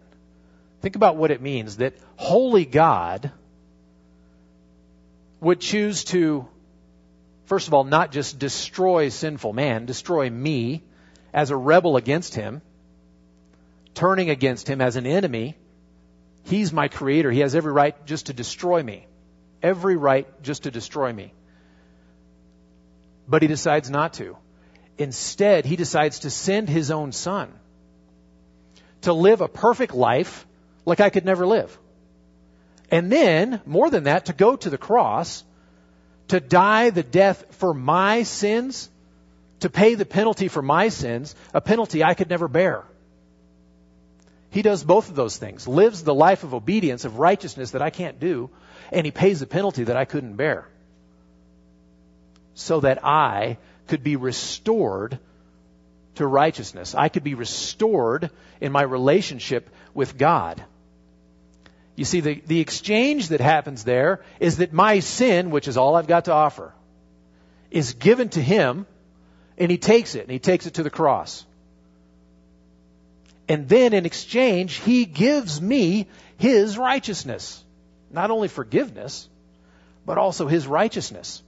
Think 0.80 0.96
about 0.96 1.16
what 1.16 1.30
it 1.30 1.40
means 1.40 1.76
that 1.76 1.94
holy 2.16 2.64
God 2.64 3.30
would 5.40 5.60
choose 5.60 6.02
to, 6.02 6.48
first 7.44 7.68
of 7.68 7.74
all, 7.74 7.84
not 7.84 8.10
just 8.10 8.40
destroy 8.40 9.08
sinful 9.08 9.52
man, 9.52 9.86
destroy 9.86 10.28
me 10.28 10.82
as 11.32 11.50
a 11.50 11.56
rebel 11.56 11.96
against 11.96 12.34
him, 12.34 12.60
turning 13.96 14.30
against 14.30 14.68
him 14.68 14.80
as 14.80 14.94
an 14.96 15.06
enemy, 15.06 15.56
he's 16.44 16.72
my 16.72 16.86
creator. 16.86 17.30
He 17.30 17.40
has 17.40 17.54
every 17.56 17.72
right 17.72 18.06
just 18.06 18.26
to 18.26 18.32
destroy 18.32 18.82
me. 18.82 19.06
Every 19.62 19.96
right 19.96 20.28
just 20.42 20.64
to 20.64 20.70
destroy 20.70 21.12
me. 21.12 21.32
But 23.26 23.42
he 23.42 23.48
decides 23.48 23.90
not 23.90 24.12
to. 24.14 24.36
Instead, 24.98 25.64
he 25.64 25.76
decides 25.76 26.20
to 26.20 26.30
send 26.30 26.68
his 26.68 26.90
own 26.90 27.10
son 27.10 27.52
to 29.02 29.12
live 29.12 29.40
a 29.40 29.48
perfect 29.48 29.94
life 29.94 30.46
like 30.84 31.00
I 31.00 31.10
could 31.10 31.24
never 31.24 31.46
live. 31.46 31.76
And 32.90 33.10
then, 33.10 33.60
more 33.66 33.90
than 33.90 34.04
that, 34.04 34.26
to 34.26 34.32
go 34.32 34.56
to 34.56 34.70
the 34.70 34.78
cross, 34.78 35.42
to 36.28 36.38
die 36.38 36.90
the 36.90 37.02
death 37.02 37.44
for 37.56 37.74
my 37.74 38.22
sins, 38.22 38.88
to 39.60 39.70
pay 39.70 39.94
the 39.94 40.04
penalty 40.04 40.48
for 40.48 40.62
my 40.62 40.88
sins, 40.88 41.34
a 41.54 41.60
penalty 41.60 42.04
I 42.04 42.14
could 42.14 42.28
never 42.28 42.46
bear. 42.46 42.84
He 44.56 44.62
does 44.62 44.82
both 44.82 45.10
of 45.10 45.14
those 45.14 45.36
things. 45.36 45.68
Lives 45.68 46.02
the 46.02 46.14
life 46.14 46.42
of 46.42 46.54
obedience, 46.54 47.04
of 47.04 47.18
righteousness 47.18 47.72
that 47.72 47.82
I 47.82 47.90
can't 47.90 48.18
do, 48.18 48.48
and 48.90 49.04
he 49.04 49.10
pays 49.10 49.38
the 49.38 49.46
penalty 49.46 49.84
that 49.84 49.98
I 49.98 50.06
couldn't 50.06 50.36
bear. 50.36 50.66
So 52.54 52.80
that 52.80 53.04
I 53.04 53.58
could 53.86 54.02
be 54.02 54.16
restored 54.16 55.18
to 56.14 56.26
righteousness. 56.26 56.94
I 56.94 57.10
could 57.10 57.22
be 57.22 57.34
restored 57.34 58.30
in 58.58 58.72
my 58.72 58.80
relationship 58.80 59.68
with 59.92 60.16
God. 60.16 60.64
You 61.94 62.06
see, 62.06 62.20
the, 62.20 62.42
the 62.46 62.60
exchange 62.60 63.28
that 63.28 63.42
happens 63.42 63.84
there 63.84 64.24
is 64.40 64.56
that 64.56 64.72
my 64.72 65.00
sin, 65.00 65.50
which 65.50 65.68
is 65.68 65.76
all 65.76 65.96
I've 65.96 66.06
got 66.06 66.24
to 66.24 66.32
offer, 66.32 66.72
is 67.70 67.92
given 67.92 68.30
to 68.30 68.40
Him, 68.40 68.86
and 69.58 69.70
He 69.70 69.76
takes 69.76 70.14
it, 70.14 70.22
and 70.22 70.30
He 70.30 70.38
takes 70.38 70.64
it 70.64 70.74
to 70.74 70.82
the 70.82 70.88
cross. 70.88 71.44
And 73.48 73.68
then 73.68 73.92
in 73.92 74.06
exchange, 74.06 74.74
He 74.74 75.04
gives 75.04 75.60
me 75.60 76.06
His 76.38 76.76
righteousness. 76.76 77.62
Not 78.10 78.30
only 78.30 78.48
forgiveness, 78.48 79.28
but 80.04 80.18
also 80.18 80.46
His 80.46 80.66
righteousness. 80.66 81.42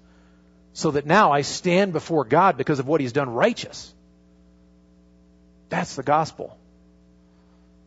So 0.73 0.93
that 0.93 1.07
now 1.07 1.33
I 1.33 1.43
stand 1.43 1.93
before 1.93 2.25
God 2.25 2.57
because 2.57 2.79
of 2.79 2.87
what 2.87 3.01
He's 3.01 3.13
done 3.13 3.31
righteous. 3.31 3.93
That's 5.71 5.97
the 5.97 6.03
gospel. 6.03 6.57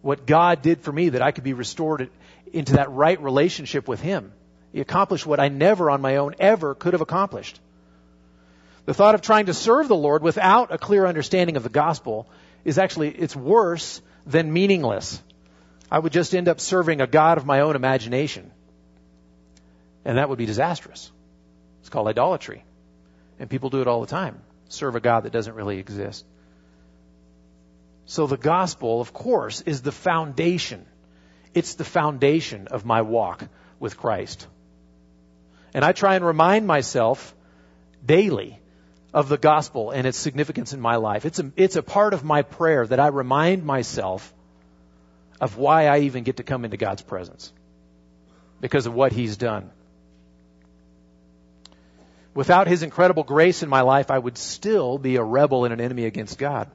What 0.02 0.26
God 0.26 0.62
did 0.62 0.82
for 0.82 0.92
me 0.92 1.10
that 1.10 1.22
I 1.22 1.32
could 1.32 1.44
be 1.44 1.54
restored 1.54 2.10
into 2.52 2.74
that 2.74 2.92
right 2.92 3.22
relationship 3.22 3.88
with 3.88 4.02
Him. 4.02 4.34
He 4.74 4.82
accomplished 4.82 5.26
what 5.26 5.40
I 5.40 5.50
never 5.50 5.90
on 5.90 6.02
my 6.02 6.18
own 6.18 6.36
ever 6.40 6.76
could 6.76 6.94
have 6.94 7.02
accomplished. 7.02 7.60
The 8.86 8.94
thought 8.94 9.16
of 9.16 9.22
trying 9.22 9.46
to 9.46 9.54
serve 9.54 9.88
the 9.88 9.96
Lord 9.96 10.24
without 10.24 10.74
a 10.74 10.78
clear 10.78 11.06
understanding 11.06 11.56
of 11.56 11.64
the 11.64 11.70
gospel 11.70 12.28
is 12.64 12.78
actually, 12.78 13.10
it's 13.10 13.36
worse 13.36 14.02
than 14.26 14.52
meaningless. 14.52 15.22
I 15.92 16.00
would 16.00 16.14
just 16.14 16.34
end 16.34 16.48
up 16.48 16.60
serving 16.60 17.02
a 17.02 17.08
God 17.08 17.38
of 17.38 17.46
my 17.46 17.62
own 17.62 17.76
imagination. 17.76 18.52
And 20.06 20.18
that 20.18 20.30
would 20.30 20.38
be 20.38 20.46
disastrous. 20.46 21.12
It's 21.82 21.90
called 21.90 22.08
idolatry. 22.08 22.64
And 23.40 23.50
people 23.50 23.70
do 23.70 23.82
it 23.82 23.88
all 23.88 24.02
the 24.02 24.08
time. 24.08 24.42
Serve 24.70 24.96
a 24.96 25.00
God 25.00 25.22
that 25.24 25.34
doesn't 25.34 25.56
really 25.56 25.80
exist. 25.80 26.26
So 28.06 28.28
the 28.28 28.38
gospel, 28.38 29.02
of 29.02 29.14
course, 29.14 29.62
is 29.62 29.82
the 29.82 29.92
foundation. 29.92 30.86
It's 31.54 31.76
the 31.76 31.84
foundation 31.84 32.68
of 32.68 32.86
my 32.86 33.02
walk 33.02 33.48
with 33.80 33.98
Christ. 33.98 34.48
And 35.74 35.84
I 35.84 35.92
try 35.92 36.16
and 36.16 36.26
remind 36.26 36.68
myself 36.68 37.36
daily 38.06 38.61
of 39.14 39.28
the 39.28 39.38
gospel 39.38 39.92
and 39.92 40.08
its 40.08 40.18
significance 40.18 40.74
in 40.74 40.80
my 40.80 40.96
life. 40.96 41.26
It's 41.26 41.40
a, 41.40 41.52
it's 41.56 41.76
a 41.76 41.84
part 41.84 42.14
of 42.14 42.24
my 42.24 42.44
prayer 42.44 42.86
that 42.88 43.00
I 43.00 43.08
remind 43.08 43.66
myself 43.66 44.34
of 45.40 45.58
why 45.58 45.88
I 45.88 46.00
even 46.00 46.24
get 46.24 46.38
to 46.38 46.44
come 46.44 46.64
into 46.66 46.78
God's 46.78 47.02
presence 47.02 47.52
because 48.62 48.86
of 48.86 48.94
what 48.94 49.12
He's 49.12 49.38
done. 49.38 49.72
Without 52.34 52.68
His 52.68 52.84
incredible 52.84 53.24
grace 53.24 53.64
in 53.64 53.70
my 53.70 53.82
life, 53.82 54.12
I 54.12 54.18
would 54.18 54.38
still 54.38 54.98
be 54.98 55.18
a 55.18 55.24
rebel 55.24 55.66
and 55.66 55.74
an 55.74 55.82
enemy 55.82 56.06
against 56.06 56.38
God. 56.38 56.70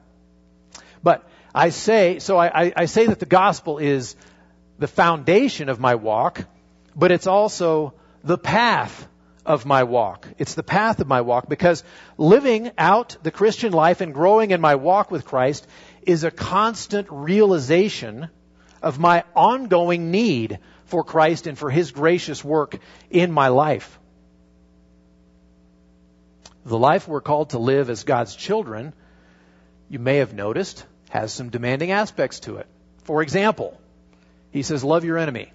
But 1.01 1.27
I 1.55 1.69
say, 1.69 2.19
so 2.19 2.37
I, 2.37 2.65
I, 2.65 2.73
I 2.75 2.85
say 2.85 3.07
that 3.07 3.19
the 3.19 3.25
gospel 3.25 3.79
is 3.79 4.15
the 4.77 4.87
foundation 4.87 5.69
of 5.69 5.79
my 5.79 5.95
walk, 5.95 6.45
but 6.95 7.11
it's 7.11 7.25
also 7.25 7.93
the 8.23 8.37
path 8.37 9.07
of 9.47 9.65
my 9.65 9.83
walk. 9.83 10.27
It's 10.37 10.55
the 10.55 10.61
path 10.61 10.99
of 10.99 11.07
my 11.07 11.21
walk 11.21 11.47
because 11.47 11.83
living 12.17 12.69
out 12.77 13.15
the 13.23 13.31
Christian 13.31 13.71
life 13.71 14.01
and 14.01 14.13
growing 14.13 14.51
in 14.51 14.59
my 14.59 14.75
walk 14.75 15.09
with 15.09 15.25
Christ 15.25 15.65
is 16.03 16.25
a 16.25 16.31
constant 16.31 17.07
realization 17.09 18.27
of 18.81 18.99
my 18.99 19.23
ongoing 19.35 20.11
need 20.11 20.59
for 20.85 21.03
Christ 21.03 21.47
and 21.47 21.57
for 21.57 21.71
His 21.71 21.91
gracious 21.91 22.43
work 22.43 22.77
in 23.09 23.31
my 23.31 23.47
life. 23.47 23.97
The 26.65 26.77
life 26.77 27.07
we're 27.07 27.21
called 27.21 27.51
to 27.51 27.59
live 27.59 27.89
as 27.89 28.03
God's 28.03 28.35
children, 28.35 28.93
you 29.89 29.99
may 29.99 30.17
have 30.17 30.33
noticed, 30.33 30.85
has 31.09 31.31
some 31.31 31.49
demanding 31.49 31.91
aspects 31.91 32.41
to 32.41 32.57
it. 32.57 32.67
For 33.05 33.21
example, 33.21 33.79
He 34.51 34.61
says, 34.61 34.83
love 34.83 35.05
your 35.05 35.17
enemy. 35.17 35.53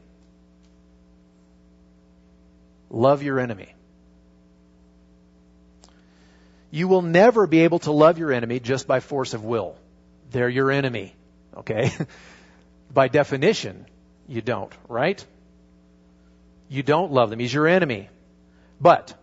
Love 2.88 3.22
your 3.22 3.38
enemy. 3.38 3.74
You 6.72 6.88
will 6.88 7.02
never 7.02 7.46
be 7.46 7.60
able 7.60 7.80
to 7.80 7.92
love 7.92 8.18
your 8.18 8.32
enemy 8.32 8.58
just 8.58 8.86
by 8.86 9.00
force 9.00 9.34
of 9.34 9.44
will. 9.44 9.76
They're 10.30 10.48
your 10.48 10.70
enemy. 10.70 11.14
Okay? 11.54 11.92
by 12.92 13.08
definition, 13.08 13.84
you 14.26 14.40
don't, 14.40 14.72
right? 14.88 15.24
You 16.70 16.82
don't 16.82 17.12
love 17.12 17.28
them. 17.28 17.38
He's 17.38 17.52
your 17.52 17.68
enemy. 17.68 18.08
But 18.80 19.14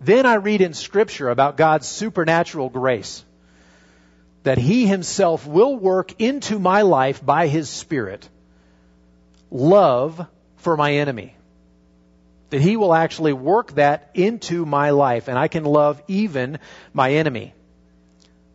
then 0.00 0.24
I 0.24 0.34
read 0.34 0.62
in 0.62 0.72
Scripture 0.72 1.28
about 1.28 1.58
God's 1.58 1.86
supernatural 1.86 2.70
grace 2.70 3.22
that 4.44 4.56
He 4.56 4.86
Himself 4.86 5.46
will 5.46 5.76
work 5.76 6.18
into 6.18 6.58
my 6.58 6.80
life 6.80 7.24
by 7.24 7.46
His 7.46 7.68
Spirit 7.68 8.26
love 9.50 10.26
for 10.56 10.78
my 10.78 10.94
enemy 10.94 11.34
that 12.50 12.60
he 12.60 12.76
will 12.76 12.92
actually 12.92 13.32
work 13.32 13.74
that 13.74 14.10
into 14.14 14.66
my 14.66 14.90
life 14.90 15.28
and 15.28 15.38
I 15.38 15.48
can 15.48 15.64
love 15.64 16.02
even 16.08 16.58
my 16.92 17.12
enemy. 17.12 17.54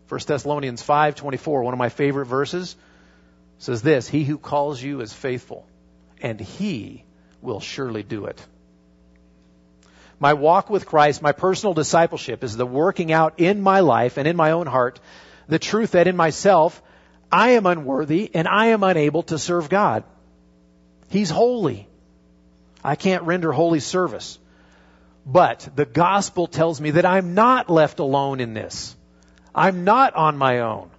1 0.07 0.19
Thessalonians 0.27 0.83
5:24, 0.83 1.63
one 1.63 1.73
of 1.73 1.79
my 1.79 1.89
favorite 1.89 2.25
verses, 2.25 2.75
says 3.57 3.81
this, 3.81 4.07
he 4.07 4.23
who 4.23 4.37
calls 4.37 4.81
you 4.81 5.01
is 5.01 5.13
faithful 5.13 5.65
and 6.21 6.39
he 6.39 7.03
will 7.41 7.59
surely 7.59 8.03
do 8.03 8.25
it. 8.25 8.45
My 10.19 10.33
walk 10.33 10.69
with 10.69 10.85
Christ, 10.85 11.21
my 11.21 11.31
personal 11.31 11.73
discipleship 11.73 12.43
is 12.43 12.55
the 12.55 12.65
working 12.65 13.11
out 13.11 13.39
in 13.39 13.61
my 13.61 13.81
life 13.81 14.17
and 14.17 14.27
in 14.27 14.35
my 14.35 14.51
own 14.51 14.67
heart 14.67 14.99
the 15.47 15.59
truth 15.59 15.91
that 15.91 16.07
in 16.07 16.15
myself 16.15 16.81
I 17.31 17.51
am 17.51 17.65
unworthy 17.65 18.29
and 18.33 18.47
I 18.47 18.67
am 18.67 18.83
unable 18.83 19.23
to 19.23 19.37
serve 19.37 19.69
God. 19.69 20.03
He's 21.09 21.29
holy. 21.29 21.87
I 22.85 22.95
can't 22.95 23.23
render 23.23 23.51
holy 23.51 23.79
service. 23.79 24.37
But 25.25 25.67
the 25.75 25.85
gospel 25.85 26.45
tells 26.45 26.79
me 26.79 26.91
that 26.91 27.05
I'm 27.05 27.33
not 27.33 27.67
left 27.67 27.99
alone 27.99 28.39
in 28.39 28.53
this. 28.53 28.95
I'm 29.55 29.85
not 29.85 30.13
on 30.15 30.37
my 30.37 30.59
own. 30.59 30.91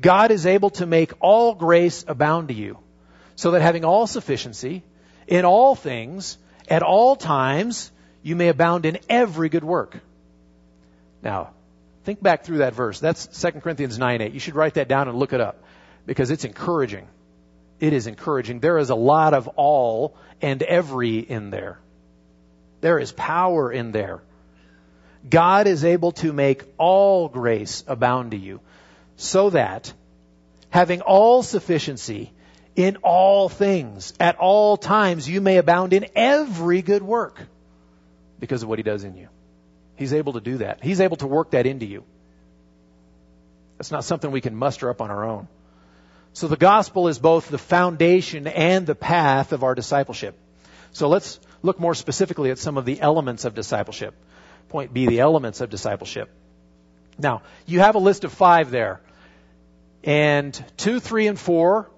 God 0.00 0.30
is 0.30 0.46
able 0.46 0.70
to 0.70 0.86
make 0.86 1.12
all 1.20 1.54
grace 1.54 2.04
abound 2.08 2.48
to 2.48 2.54
you, 2.54 2.78
so 3.36 3.50
that 3.50 3.60
having 3.60 3.84
all 3.84 4.06
sufficiency 4.06 4.82
in 5.26 5.44
all 5.44 5.74
things, 5.74 6.38
at 6.68 6.82
all 6.82 7.16
times, 7.16 7.92
you 8.22 8.34
may 8.34 8.48
abound 8.48 8.86
in 8.86 8.98
every 9.10 9.50
good 9.50 9.64
work. 9.64 10.00
Now, 11.22 11.50
think 12.04 12.22
back 12.22 12.44
through 12.44 12.58
that 12.58 12.74
verse. 12.74 12.98
That's 12.98 13.26
2 13.26 13.60
Corinthians 13.60 13.98
9 13.98 14.22
8. 14.22 14.32
You 14.32 14.40
should 14.40 14.54
write 14.54 14.74
that 14.74 14.88
down 14.88 15.08
and 15.08 15.18
look 15.18 15.34
it 15.34 15.40
up 15.40 15.62
because 16.06 16.30
it's 16.30 16.44
encouraging 16.44 17.06
it 17.80 17.92
is 17.92 18.06
encouraging. 18.06 18.60
There 18.60 18.78
is 18.78 18.90
a 18.90 18.94
lot 18.94 19.34
of 19.34 19.48
all 19.48 20.16
and 20.40 20.62
every 20.62 21.18
in 21.18 21.50
there. 21.50 21.78
There 22.80 22.98
is 22.98 23.12
power 23.12 23.72
in 23.72 23.92
there. 23.92 24.22
God 25.28 25.66
is 25.66 25.84
able 25.84 26.12
to 26.12 26.32
make 26.32 26.64
all 26.76 27.28
grace 27.28 27.82
abound 27.86 28.32
to 28.32 28.36
you 28.36 28.60
so 29.16 29.50
that 29.50 29.92
having 30.70 31.00
all 31.00 31.42
sufficiency 31.42 32.32
in 32.76 32.96
all 32.96 33.48
things 33.48 34.12
at 34.18 34.36
all 34.36 34.76
times 34.76 35.28
you 35.28 35.40
may 35.40 35.56
abound 35.56 35.92
in 35.92 36.06
every 36.14 36.82
good 36.82 37.02
work 37.02 37.40
because 38.38 38.62
of 38.62 38.68
what 38.68 38.78
he 38.78 38.82
does 38.82 39.04
in 39.04 39.16
you. 39.16 39.28
He's 39.96 40.12
able 40.12 40.34
to 40.34 40.40
do 40.40 40.58
that. 40.58 40.82
He's 40.82 41.00
able 41.00 41.16
to 41.18 41.26
work 41.26 41.52
that 41.52 41.66
into 41.66 41.86
you. 41.86 42.04
That's 43.78 43.90
not 43.90 44.04
something 44.04 44.30
we 44.30 44.40
can 44.40 44.54
muster 44.54 44.90
up 44.90 45.00
on 45.00 45.10
our 45.10 45.24
own. 45.24 45.48
So 46.34 46.48
the 46.48 46.56
gospel 46.56 47.06
is 47.06 47.20
both 47.20 47.48
the 47.48 47.58
foundation 47.58 48.48
and 48.48 48.86
the 48.86 48.96
path 48.96 49.52
of 49.52 49.62
our 49.62 49.76
discipleship. 49.76 50.36
So 50.92 51.08
let's 51.08 51.38
look 51.62 51.78
more 51.78 51.94
specifically 51.94 52.50
at 52.50 52.58
some 52.58 52.76
of 52.76 52.84
the 52.84 53.00
elements 53.00 53.44
of 53.44 53.54
discipleship. 53.54 54.14
Point 54.68 54.92
B, 54.92 55.06
the 55.06 55.20
elements 55.20 55.60
of 55.60 55.70
discipleship. 55.70 56.28
Now, 57.18 57.42
you 57.66 57.78
have 57.80 57.94
a 57.94 58.00
list 58.00 58.24
of 58.24 58.32
five 58.32 58.72
there. 58.72 59.00
And 60.02 60.52
two, 60.76 60.98
three, 60.98 61.28
and 61.28 61.38
four, 61.38 61.88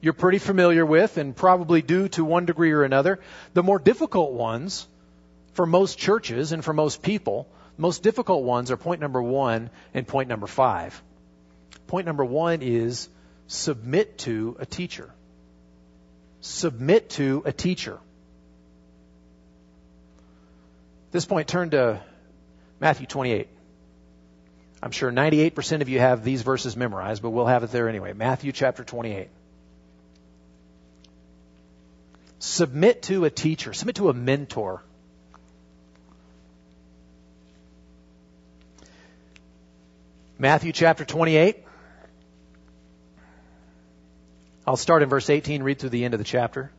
you're 0.00 0.12
pretty 0.12 0.38
familiar 0.38 0.84
with 0.84 1.16
and 1.16 1.34
probably 1.34 1.80
do 1.80 2.08
to 2.08 2.24
one 2.24 2.44
degree 2.44 2.72
or 2.72 2.82
another. 2.82 3.20
The 3.54 3.62
more 3.62 3.78
difficult 3.78 4.32
ones, 4.32 4.88
for 5.52 5.64
most 5.64 5.96
churches 5.96 6.50
and 6.50 6.64
for 6.64 6.72
most 6.72 7.02
people, 7.02 7.48
most 7.78 8.02
difficult 8.02 8.42
ones 8.42 8.72
are 8.72 8.76
point 8.76 9.00
number 9.00 9.22
one 9.22 9.70
and 9.94 10.08
point 10.08 10.28
number 10.28 10.48
five. 10.48 11.00
Point 11.86 12.04
number 12.06 12.24
one 12.24 12.62
is 12.62 13.08
submit 13.48 14.18
to 14.18 14.56
a 14.58 14.66
teacher. 14.66 15.10
Submit 16.40 17.10
to 17.10 17.42
a 17.44 17.52
teacher. 17.52 17.94
At 21.06 21.12
this 21.12 21.24
point, 21.24 21.48
turn 21.48 21.70
to 21.70 22.00
Matthew 22.80 23.06
28. 23.06 23.48
I'm 24.82 24.90
sure 24.90 25.10
98% 25.10 25.80
of 25.80 25.88
you 25.88 25.98
have 25.98 26.22
these 26.22 26.42
verses 26.42 26.76
memorized, 26.76 27.22
but 27.22 27.30
we'll 27.30 27.46
have 27.46 27.64
it 27.64 27.70
there 27.72 27.88
anyway. 27.88 28.12
Matthew 28.12 28.52
chapter 28.52 28.84
28. 28.84 29.28
Submit 32.38 33.02
to 33.02 33.24
a 33.24 33.30
teacher, 33.30 33.72
submit 33.72 33.96
to 33.96 34.10
a 34.10 34.12
mentor. 34.12 34.82
Matthew 40.38 40.72
chapter 40.72 41.04
28. 41.04 41.65
I'll 44.66 44.76
start 44.76 45.02
in 45.02 45.08
verse 45.08 45.30
18, 45.30 45.62
read 45.62 45.78
through 45.78 45.90
the 45.90 46.04
end 46.04 46.14
of 46.14 46.18
the 46.18 46.24
chapter. 46.24 46.72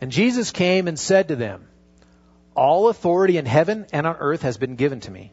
And 0.00 0.10
Jesus 0.10 0.50
came 0.50 0.88
and 0.88 0.98
said 0.98 1.28
to 1.28 1.36
them, 1.36 1.68
All 2.56 2.88
authority 2.88 3.38
in 3.38 3.46
heaven 3.46 3.86
and 3.92 4.06
on 4.06 4.16
earth 4.18 4.42
has 4.42 4.56
been 4.56 4.74
given 4.74 5.00
to 5.00 5.10
me. 5.10 5.32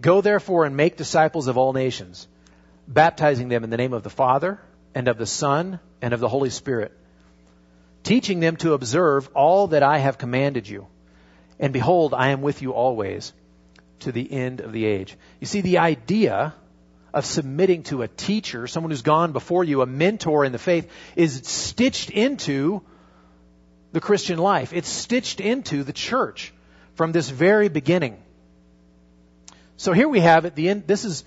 Go 0.00 0.20
therefore 0.20 0.66
and 0.66 0.76
make 0.76 0.96
disciples 0.96 1.46
of 1.46 1.56
all 1.56 1.72
nations, 1.72 2.28
baptizing 2.86 3.48
them 3.48 3.64
in 3.64 3.70
the 3.70 3.78
name 3.78 3.94
of 3.94 4.02
the 4.02 4.10
Father, 4.10 4.60
and 4.94 5.08
of 5.08 5.16
the 5.16 5.26
Son, 5.26 5.80
and 6.02 6.12
of 6.12 6.20
the 6.20 6.28
Holy 6.28 6.50
Spirit, 6.50 6.92
teaching 8.02 8.40
them 8.40 8.56
to 8.56 8.74
observe 8.74 9.28
all 9.34 9.68
that 9.68 9.82
I 9.82 9.98
have 9.98 10.18
commanded 10.18 10.68
you. 10.68 10.86
And 11.58 11.72
behold, 11.72 12.12
I 12.12 12.28
am 12.28 12.42
with 12.42 12.60
you 12.60 12.74
always 12.74 13.32
to 14.00 14.12
the 14.12 14.30
end 14.30 14.60
of 14.60 14.72
the 14.72 14.84
age. 14.84 15.16
You 15.40 15.46
see, 15.46 15.62
the 15.62 15.78
idea 15.78 16.54
of 17.14 17.24
submitting 17.24 17.84
to 17.84 18.02
a 18.02 18.08
teacher, 18.08 18.66
someone 18.66 18.90
who's 18.90 19.02
gone 19.02 19.32
before 19.32 19.62
you, 19.62 19.82
a 19.82 19.86
mentor 19.86 20.44
in 20.44 20.52
the 20.52 20.58
faith, 20.58 20.90
is 21.14 21.42
stitched 21.44 22.10
into 22.10 22.82
the 23.92 24.00
Christian 24.00 24.38
life. 24.38 24.72
It's 24.72 24.88
stitched 24.88 25.40
into 25.40 25.84
the 25.84 25.92
church 25.92 26.52
from 26.96 27.12
this 27.12 27.30
very 27.30 27.68
beginning. 27.68 28.16
So 29.76 29.92
here 29.92 30.08
we 30.08 30.20
have 30.20 30.44
it. 30.44 30.56
The 30.56 30.68
end, 30.68 30.86
this 30.88 31.04
is 31.04 31.24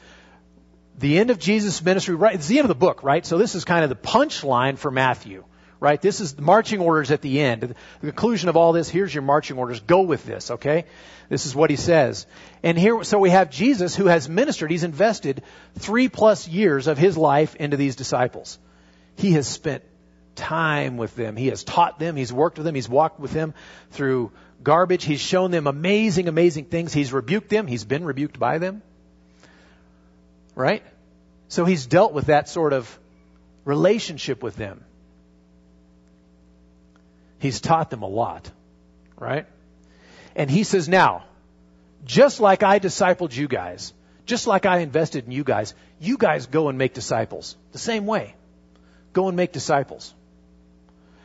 the 0.97 1.17
end 1.17 1.31
of 1.31 1.39
Jesus' 1.39 1.81
ministry. 1.81 2.15
Right, 2.15 2.35
it's 2.35 2.47
the 2.47 2.57
end 2.57 2.65
of 2.65 2.69
the 2.69 2.75
book, 2.75 3.01
right? 3.03 3.25
So 3.25 3.37
this 3.37 3.55
is 3.55 3.63
kind 3.63 3.83
of 3.83 3.89
the 3.89 3.95
punchline 3.95 4.77
for 4.77 4.91
Matthew, 4.91 5.45
right? 5.79 6.01
This 6.01 6.21
is 6.21 6.37
marching 6.39 6.79
orders 6.79 7.11
at 7.11 7.21
the 7.21 7.39
end. 7.39 7.61
The 7.61 7.75
conclusion 8.01 8.49
of 8.49 8.57
all 8.57 8.73
this. 8.73 8.89
Here's 8.89 9.13
your 9.13 9.23
marching 9.23 9.57
orders. 9.57 9.79
Go 9.79 10.01
with 10.01 10.25
this, 10.25 10.51
okay? 10.51 10.85
This 11.29 11.45
is 11.45 11.55
what 11.55 11.69
he 11.69 11.75
says. 11.75 12.25
And 12.63 12.77
here, 12.77 13.03
so 13.03 13.19
we 13.19 13.29
have 13.29 13.49
Jesus 13.49 13.95
who 13.95 14.05
has 14.05 14.29
ministered. 14.29 14.71
He's 14.71 14.83
invested 14.83 15.43
three 15.77 16.09
plus 16.09 16.47
years 16.47 16.87
of 16.87 16.97
his 16.97 17.17
life 17.17 17.55
into 17.55 17.77
these 17.77 17.95
disciples. 17.95 18.57
He 19.15 19.31
has 19.33 19.47
spent 19.47 19.83
time 20.35 20.97
with 20.97 21.15
them. 21.15 21.35
He 21.35 21.47
has 21.47 21.63
taught 21.63 21.99
them. 21.99 22.15
He's 22.15 22.31
worked 22.31 22.57
with 22.57 22.65
them. 22.65 22.75
He's 22.75 22.89
walked 22.89 23.19
with 23.19 23.31
them 23.31 23.53
through 23.91 24.31
garbage. 24.63 25.03
He's 25.03 25.19
shown 25.19 25.51
them 25.51 25.67
amazing, 25.67 26.27
amazing 26.27 26.65
things. 26.65 26.93
He's 26.93 27.11
rebuked 27.11 27.49
them. 27.49 27.67
He's 27.67 27.83
been 27.83 28.05
rebuked 28.05 28.39
by 28.39 28.57
them. 28.57 28.81
Right? 30.55 30.83
So 31.49 31.65
he's 31.65 31.85
dealt 31.85 32.13
with 32.13 32.27
that 32.27 32.49
sort 32.49 32.73
of 32.73 32.99
relationship 33.65 34.41
with 34.41 34.55
them. 34.55 34.83
He's 37.39 37.61
taught 37.61 37.89
them 37.89 38.03
a 38.03 38.07
lot. 38.07 38.49
Right? 39.17 39.45
And 40.35 40.49
he 40.49 40.63
says, 40.63 40.87
now, 40.87 41.25
just 42.05 42.39
like 42.39 42.63
I 42.63 42.79
discipled 42.79 43.35
you 43.35 43.47
guys, 43.47 43.93
just 44.25 44.45
like 44.45 44.65
I 44.65 44.79
invested 44.79 45.25
in 45.25 45.31
you 45.31 45.43
guys, 45.43 45.73
you 45.99 46.17
guys 46.17 46.45
go 46.47 46.69
and 46.69 46.77
make 46.77 46.93
disciples. 46.93 47.55
The 47.71 47.79
same 47.79 48.05
way. 48.05 48.35
Go 49.13 49.27
and 49.27 49.37
make 49.37 49.51
disciples. 49.51 50.13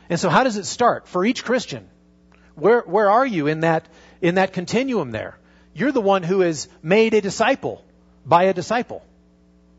And 0.09 0.19
so 0.19 0.29
how 0.29 0.43
does 0.43 0.57
it 0.57 0.65
start 0.65 1.07
for 1.07 1.25
each 1.25 1.43
Christian? 1.43 1.87
Where, 2.55 2.81
where 2.81 3.09
are 3.09 3.25
you 3.25 3.47
in 3.47 3.61
that, 3.61 3.87
in 4.21 4.35
that 4.35 4.53
continuum 4.53 5.11
there? 5.11 5.37
You're 5.73 5.91
the 5.91 6.01
one 6.01 6.23
who 6.23 6.41
is 6.41 6.67
made 6.81 7.13
a 7.13 7.21
disciple 7.21 7.83
by 8.25 8.43
a 8.43 8.53
disciple 8.53 9.03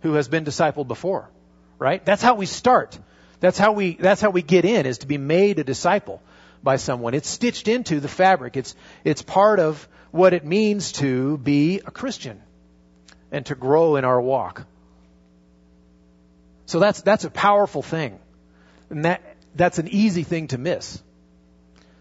who 0.02 0.14
has 0.14 0.28
been 0.28 0.44
discipled 0.44 0.88
before, 0.88 1.30
right? 1.78 2.04
That's 2.04 2.22
how 2.22 2.34
we 2.34 2.46
start. 2.46 2.98
That's 3.40 3.58
how 3.58 3.72
we, 3.72 3.94
that's 3.94 4.20
how 4.20 4.30
we 4.30 4.42
get 4.42 4.64
in 4.64 4.86
is 4.86 4.98
to 4.98 5.06
be 5.06 5.18
made 5.18 5.58
a 5.58 5.64
disciple 5.64 6.22
by 6.62 6.76
someone. 6.76 7.14
It's 7.14 7.28
stitched 7.28 7.68
into 7.68 8.00
the 8.00 8.08
fabric. 8.08 8.56
It's, 8.56 8.74
it's 9.04 9.22
part 9.22 9.60
of 9.60 9.86
what 10.10 10.32
it 10.32 10.44
means 10.44 10.92
to 10.92 11.38
be 11.38 11.80
a 11.80 11.90
Christian 11.90 12.40
and 13.30 13.44
to 13.46 13.54
grow 13.54 13.96
in 13.96 14.04
our 14.04 14.20
walk. 14.20 14.66
So 16.66 16.78
that's, 16.78 17.02
that's 17.02 17.24
a 17.24 17.30
powerful 17.30 17.82
thing. 17.82 18.18
And 18.90 19.04
that, 19.04 19.22
that's 19.54 19.78
an 19.78 19.88
easy 19.88 20.22
thing 20.22 20.48
to 20.48 20.58
miss. 20.58 21.02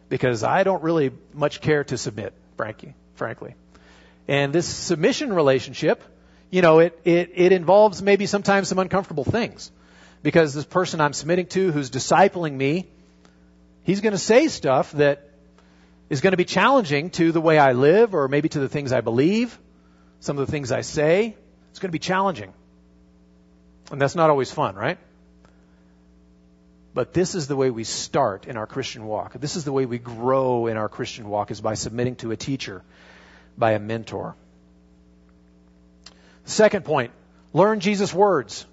Because 0.09 0.43
I 0.43 0.63
don't 0.63 0.83
really 0.83 1.11
much 1.33 1.59
care 1.59 1.83
to 1.85 1.97
submit, 1.97 2.33
frankly, 2.55 2.93
frankly. 3.15 3.55
And 4.27 4.53
this 4.53 4.67
submission 4.67 5.33
relationship, 5.33 6.01
you 6.49 6.61
know, 6.61 6.79
it, 6.79 6.99
it, 7.03 7.31
it 7.33 7.51
involves 7.51 8.01
maybe 8.01 8.25
sometimes 8.25 8.67
some 8.67 8.79
uncomfortable 8.79 9.23
things. 9.23 9.71
Because 10.23 10.53
this 10.53 10.65
person 10.65 11.01
I'm 11.01 11.13
submitting 11.13 11.47
to 11.47 11.71
who's 11.71 11.91
discipling 11.91 12.53
me, 12.53 12.87
he's 13.83 14.01
going 14.01 14.13
to 14.13 14.17
say 14.17 14.47
stuff 14.47 14.91
that 14.93 15.29
is 16.09 16.21
going 16.21 16.31
to 16.31 16.37
be 16.37 16.45
challenging 16.45 17.09
to 17.11 17.31
the 17.31 17.41
way 17.41 17.59
I 17.59 17.73
live 17.73 18.15
or 18.15 18.27
maybe 18.27 18.49
to 18.49 18.59
the 18.59 18.69
things 18.69 18.91
I 18.91 19.01
believe, 19.01 19.57
some 20.21 20.39
of 20.39 20.45
the 20.45 20.51
things 20.51 20.71
I 20.71 20.81
say. 20.81 21.35
It's 21.71 21.79
going 21.79 21.89
to 21.89 21.93
be 21.93 21.99
challenging. 21.99 22.53
And 23.91 24.01
that's 24.01 24.15
not 24.15 24.29
always 24.29 24.49
fun, 24.49 24.75
right? 24.75 24.97
But 26.93 27.13
this 27.13 27.35
is 27.35 27.47
the 27.47 27.55
way 27.55 27.69
we 27.69 27.83
start 27.83 28.45
in 28.45 28.55
our 28.55 28.67
Christian 28.67 29.05
walk. 29.05 29.33
This 29.33 29.55
is 29.55 29.65
the 29.65 29.71
way 29.71 29.85
we 29.85 29.97
grow 29.97 30.67
in 30.67 30.77
our 30.77 30.87
Christian 30.87 31.27
walk 31.27 31.51
is 31.51 31.59
by 31.59 31.73
submitting 31.73 32.15
to 32.17 32.31
a 32.31 32.37
teacher, 32.37 32.83
by 33.57 33.71
a 33.71 33.79
mentor. 33.79 34.35
Second 36.45 36.85
point, 36.85 37.11
learn 37.51 37.79
Jesus' 37.79 38.13
words. 38.13 38.65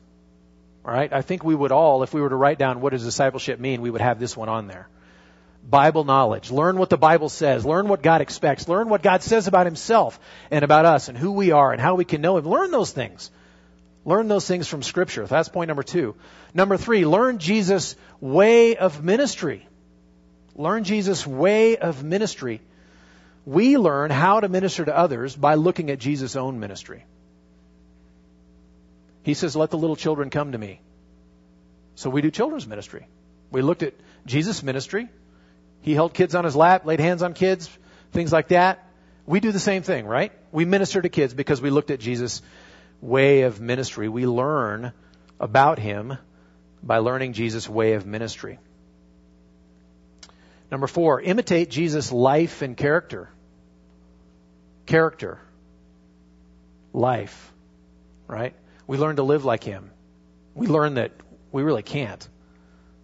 All 0.85 0.93
right? 0.93 1.13
I 1.13 1.23
think 1.23 1.45
we 1.45 1.55
would 1.55 1.73
all, 1.73 2.03
if 2.03 2.15
we 2.15 2.21
were 2.21 2.29
to 2.29 2.37
write 2.37 2.59
down 2.59 2.81
what 2.81 2.91
does 2.91 3.05
discipleship 3.05 3.61
mean, 3.61 3.83
we 3.83 3.91
would 3.91 4.01
have 4.01 4.19
this 4.19 4.37
one 4.37 4.49
on 4.49 4.67
there. 4.67 4.89
Bible 5.63 6.05
knowledge. 6.05 6.51
Learn 6.51 6.79
what 6.79 6.91
the 6.91 6.97
Bible 6.97 7.29
says. 7.29 7.67
Learn 7.67 7.89
what 7.89 8.03
God 8.03 8.23
expects. 8.23 8.69
Learn 8.69 8.89
what 8.89 9.03
God 9.03 9.23
says 9.23 9.47
about 9.47 9.67
Himself 9.67 10.19
and 10.51 10.65
about 10.65 10.87
us 10.87 11.09
and 11.09 11.19
who 11.19 11.33
we 11.33 11.53
are 11.53 11.73
and 11.73 11.81
how 11.81 11.97
we 11.97 12.05
can 12.05 12.23
know 12.23 12.39
Him. 12.39 12.49
Learn 12.49 12.71
those 12.71 12.91
things. 12.93 13.31
Learn 14.05 14.29
those 14.29 14.47
things 14.47 14.67
from 14.67 14.83
Scripture. 14.83 15.27
That's 15.27 15.51
point 15.51 15.69
number 15.69 15.83
two. 15.83 16.15
Number 16.55 16.79
three, 16.79 17.05
learn 17.05 17.39
Jesus' 17.39 17.95
way 18.21 18.77
of 18.77 19.05
ministry. 19.05 19.67
Learn 20.55 20.85
Jesus' 20.85 21.27
way 21.27 21.77
of 21.77 22.03
ministry. 22.03 22.63
We 23.45 23.77
learn 23.77 24.11
how 24.11 24.41
to 24.41 24.49
minister 24.49 24.85
to 24.85 24.97
others 24.97 25.37
by 25.37 25.55
looking 25.55 25.91
at 25.91 25.99
Jesus' 25.99 26.37
own 26.37 26.59
ministry. 26.61 27.05
He 29.23 29.35
says, 29.35 29.57
Let 29.57 29.71
the 29.71 29.79
little 29.79 29.97
children 29.97 30.31
come 30.31 30.53
to 30.53 30.59
me. 30.59 30.81
So 31.95 32.11
we 32.11 32.23
do 32.23 32.31
children's 32.31 32.67
ministry. 32.67 33.07
We 33.51 33.63
looked 33.63 33.83
at 33.83 33.95
Jesus' 34.27 34.63
ministry. 34.63 35.09
He 35.83 35.95
held 35.95 36.15
kids 36.15 36.35
on 36.35 36.45
his 36.45 36.57
lap, 36.57 36.85
laid 36.87 37.01
hands 37.01 37.23
on 37.23 37.35
kids, 37.35 37.69
things 38.13 38.33
like 38.33 38.49
that. 38.49 38.87
We 39.27 39.41
do 39.41 39.53
the 39.53 39.61
same 39.61 39.83
thing, 39.83 40.07
right? 40.07 40.33
We 40.53 40.65
minister 40.65 41.01
to 41.01 41.09
kids 41.09 41.35
because 41.35 41.61
we 41.61 41.71
looked 41.71 41.91
at 41.91 42.01
Jesus' 42.01 42.43
way 43.01 43.43
of 43.43 43.61
ministry. 43.61 44.09
We 44.09 44.27
learn 44.27 44.93
about 45.39 45.79
him 45.79 46.19
by 46.83 46.99
learning 46.99 47.33
Jesus' 47.33 47.69
way 47.69 47.95
of 47.95 48.07
ministry. 48.07 48.59
Number 50.71 50.87
four, 50.87 51.21
imitate 51.21 51.71
Jesus' 51.71 52.13
life 52.13 52.63
and 52.63 52.77
character. 52.77 53.29
Character. 54.87 55.41
Life. 56.93 57.53
Right? 58.27 58.55
We 58.91 58.97
learn 58.97 59.15
to 59.17 59.23
live 59.23 59.45
like 59.45 59.63
him. 59.63 59.93
We 60.53 60.67
learn 60.67 60.95
that 60.95 61.13
we 61.53 61.63
really 61.63 61.85
can't. 61.85 62.29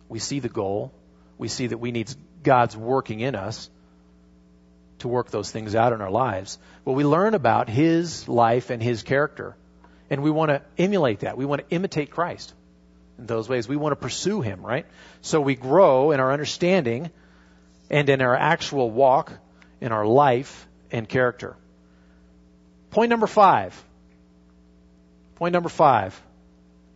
We 0.08 0.18
see 0.18 0.40
the 0.40 0.48
goal. 0.48 0.92
We 1.38 1.46
see 1.46 1.68
that 1.68 1.78
we 1.78 1.92
need 1.92 2.12
God's 2.42 2.76
working 2.76 3.20
in 3.20 3.36
us 3.36 3.70
to 4.98 5.06
work 5.06 5.30
those 5.30 5.52
things 5.52 5.76
out 5.76 5.92
in 5.92 6.00
our 6.00 6.10
lives. 6.10 6.58
But 6.84 6.94
we 6.94 7.04
learn 7.04 7.34
about 7.34 7.68
his 7.68 8.28
life 8.28 8.70
and 8.70 8.82
his 8.82 9.04
character. 9.04 9.56
And 10.10 10.24
we 10.24 10.30
want 10.32 10.48
to 10.48 10.62
emulate 10.76 11.20
that. 11.20 11.36
We 11.36 11.44
want 11.44 11.60
to 11.60 11.72
imitate 11.72 12.10
Christ 12.10 12.52
in 13.16 13.26
those 13.26 13.48
ways. 13.48 13.68
We 13.68 13.76
want 13.76 13.92
to 13.92 13.96
pursue 13.96 14.40
Him, 14.40 14.66
right? 14.66 14.86
So 15.20 15.40
we 15.40 15.54
grow 15.54 16.10
in 16.10 16.18
our 16.18 16.32
understanding 16.32 17.12
and 17.90 18.08
in 18.08 18.22
our 18.22 18.34
actual 18.34 18.90
walk, 18.90 19.32
in 19.80 19.92
our 19.92 20.04
life 20.04 20.66
and 20.90 21.08
character. 21.08 21.56
Point 22.90 23.10
number 23.10 23.28
five. 23.28 23.80
Point 25.36 25.52
number 25.52 25.68
five. 25.68 26.20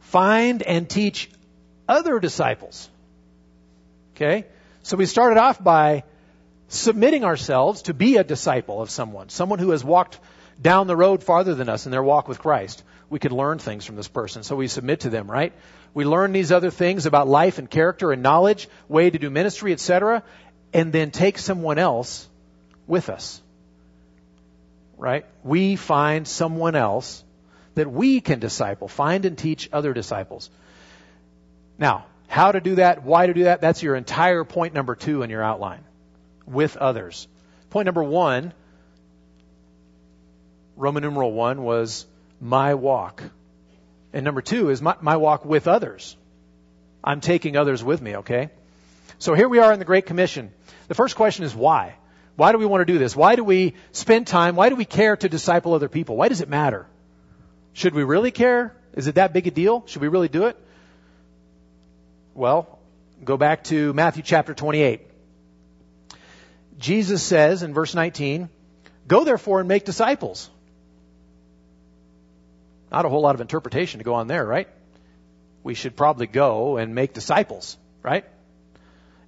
Find 0.01 0.63
and 0.63 0.89
teach 0.89 1.31
other 1.89 2.19
disciples. 2.19 2.89
Okay? 4.17 4.47
So 4.83 4.97
we 4.97 5.07
started 5.07 5.39
off 5.39 5.63
by 5.63 6.05
submitting 6.69 7.25
ourselves 7.25 7.83
to 7.83 7.95
be 7.95 8.17
a 8.17 8.25
disciple 8.25 8.83
of 8.83 8.91
someone, 8.91 9.29
someone 9.29 9.59
who 9.59 9.71
has 9.71 9.85
walked 9.85 10.19
down 10.61 10.87
the 10.87 10.97
road 10.97 11.23
farther 11.23 11.55
than 11.55 11.69
us 11.69 11.87
in 11.87 11.93
their 11.93 12.03
walk 12.03 12.29
with 12.29 12.39
Christ 12.39 12.83
we 13.11 13.19
could 13.19 13.33
learn 13.33 13.59
things 13.59 13.85
from 13.85 13.97
this 13.97 14.09
person. 14.09 14.45
So 14.45 14.57
we 14.57 14.69
submit 14.69 15.01
to 15.01 15.11
them, 15.11 15.31
right? 15.31 15.53
We 15.93 16.05
learn 16.05 16.33
these 16.33 16.53
other 16.53 16.71
things 16.71 17.07
about 17.07 17.27
life 17.27 17.59
and 17.59 17.69
character 17.69 18.13
and 18.13 18.23
knowledge, 18.23 18.69
way 18.89 19.11
to 19.11 19.19
do 19.19 19.29
ministry, 19.29 19.73
etc., 19.73 20.23
and 20.73 20.93
then 20.93 21.11
take 21.11 21.37
someone 21.37 21.79
else 21.79 22.29
with 22.87 23.11
us. 23.11 23.43
Right? 24.97 25.27
We 25.43 25.75
find 25.75 26.27
someone 26.27 26.77
else 26.77 27.25
that 27.81 27.91
we 27.91 28.21
can 28.21 28.41
disciple, 28.41 28.89
find 28.89 29.25
and 29.25 29.39
teach 29.39 29.71
other 29.73 29.95
disciples. 29.95 30.51
Now, 31.79 32.05
how 32.29 32.53
to 32.53 32.61
do 32.61 32.75
that, 32.75 33.03
why 33.03 33.27
to 33.27 33.33
do 33.33 33.45
that, 33.45 33.63
that's 33.63 33.83
your 33.83 33.97
entire 33.97 34.45
point 34.45 34.75
number 34.75 34.95
two 34.95 35.23
in 35.23 35.31
your 35.31 35.43
outline. 35.43 35.81
With 36.47 36.77
others. 36.77 37.27
Point 37.71 37.87
number 37.87 38.05
one, 38.05 38.53
Roman 40.77 41.03
numeral 41.03 41.33
one 41.33 41.63
was 41.63 42.05
my 42.39 42.75
walk. 42.75 43.23
And 44.13 44.27
number 44.27 44.43
two 44.43 44.69
is 44.69 44.83
my, 44.83 44.97
my 45.01 45.17
walk 45.17 45.47
with 45.47 45.67
others. 45.67 46.19
I'm 47.03 47.23
taking 47.23 47.57
others 47.57 47.83
with 47.83 48.03
me, 48.03 48.17
okay? 48.17 48.51
So 49.19 49.33
here 49.33 49.49
we 49.49 49.59
are 49.59 49.73
in 49.73 49.79
the 49.79 49.87
Great 49.87 50.05
Commission. 50.05 50.53
The 50.89 50.95
first 50.95 51.17
question 51.17 51.47
is 51.47 51.55
why? 51.55 51.95
Why 52.37 52.53
do 52.53 52.59
we 52.59 52.67
want 52.67 52.83
to 52.83 52.93
do 52.93 52.99
this? 52.99 53.17
Why 53.17 53.37
do 53.37 53.45
we 53.45 53.73
spend 53.93 54.27
time? 54.27 54.55
Why 54.55 54.69
do 54.69 54.77
we 54.77 54.85
care 54.85 55.17
to 55.17 55.31
disciple 55.31 55.73
other 55.73 55.89
people? 55.89 56.19
Why 56.19 56.29
does 56.29 56.43
it 56.43 56.49
matter? 56.51 56.87
Should 57.73 57.95
we 57.95 58.05
really 58.05 58.31
care? 58.31 58.75
Is 58.95 59.07
it 59.07 59.17
that 59.17 59.33
big 59.33 59.47
a 59.47 59.51
deal? 59.51 59.85
Should 59.87 60.03
we 60.03 60.09
really 60.09 60.29
do 60.29 60.47
it? 60.47 60.57
Well, 62.35 62.79
go 63.25 63.37
back 63.37 63.65
to 63.65 63.93
Matthew 63.93 64.23
chapter 64.23 64.55
28. 64.55 65.01
Jesus 66.79 67.23
says 67.23 67.63
in 67.63 67.75
verse 67.75 67.95
19, 67.95 68.49
Go 69.07 69.25
therefore 69.25 69.61
and 69.61 69.69
make 69.69 69.85
disciples. 69.85 70.49
Not 72.91 73.05
a 73.05 73.09
whole 73.09 73.21
lot 73.21 73.35
of 73.35 73.41
interpretation 73.41 73.99
to 73.99 74.05
go 74.05 74.15
on 74.15 74.27
there, 74.27 74.45
right? 74.45 74.69
We 75.63 75.75
should 75.75 75.97
probably 75.97 76.27
go 76.27 76.77
and 76.77 76.95
make 76.95 77.13
disciples, 77.13 77.77
right? 78.03 78.25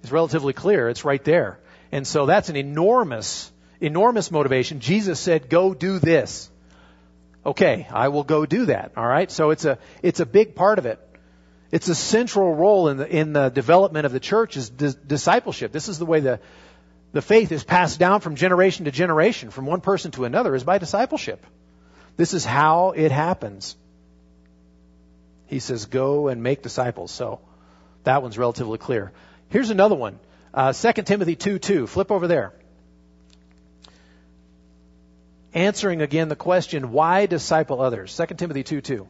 It's 0.01 0.11
relatively 0.11 0.53
clear. 0.53 0.89
It's 0.89 1.05
right 1.05 1.23
there. 1.23 1.59
And 1.91 2.05
so 2.07 2.25
that's 2.25 2.49
an 2.49 2.55
enormous, 2.55 3.51
enormous 3.79 4.31
motivation. 4.31 4.79
Jesus 4.79 5.19
said, 5.19 5.49
go 5.49 5.73
do 5.73 5.99
this. 5.99 6.49
Okay, 7.45 7.87
I 7.91 8.07
will 8.07 8.23
go 8.23 8.45
do 8.45 8.67
that. 8.67 8.93
All 8.95 9.05
right. 9.05 9.29
So 9.29 9.49
it's 9.49 9.65
a, 9.65 9.77
it's 10.01 10.19
a 10.19 10.25
big 10.25 10.55
part 10.55 10.79
of 10.79 10.85
it. 10.85 10.99
It's 11.71 11.89
a 11.89 11.95
central 11.95 12.53
role 12.53 12.87
in 12.87 12.97
the, 12.97 13.07
in 13.07 13.33
the 13.33 13.49
development 13.49 14.05
of 14.05 14.11
the 14.11 14.19
church 14.19 14.57
is 14.57 14.69
dis- 14.69 14.95
discipleship. 14.95 15.71
This 15.71 15.89
is 15.89 15.97
the 15.97 16.05
way 16.05 16.19
the, 16.19 16.39
the 17.11 17.21
faith 17.21 17.51
is 17.51 17.63
passed 17.63 17.99
down 17.99 18.21
from 18.21 18.35
generation 18.35 18.85
to 18.85 18.91
generation, 18.91 19.49
from 19.49 19.65
one 19.65 19.81
person 19.81 20.11
to 20.11 20.25
another, 20.25 20.55
is 20.55 20.63
by 20.63 20.77
discipleship. 20.77 21.45
This 22.15 22.33
is 22.33 22.45
how 22.45 22.91
it 22.91 23.11
happens. 23.11 23.75
He 25.47 25.59
says, 25.59 25.85
go 25.85 26.27
and 26.27 26.43
make 26.43 26.61
disciples. 26.61 27.11
So 27.11 27.39
that 28.03 28.21
one's 28.21 28.37
relatively 28.37 28.77
clear. 28.77 29.11
Here's 29.49 29.69
another 29.69 29.95
one. 29.95 30.19
Uh, 30.53 30.73
2 30.73 30.93
Timothy 31.03 31.35
2 31.35 31.59
2. 31.59 31.87
Flip 31.87 32.11
over 32.11 32.27
there. 32.27 32.53
Answering 35.53 36.01
again 36.01 36.29
the 36.29 36.35
question, 36.35 36.91
why 36.91 37.27
disciple 37.27 37.79
others? 37.79 38.15
2 38.17 38.35
Timothy 38.35 38.63
2 38.63 38.81
2. 38.81 39.07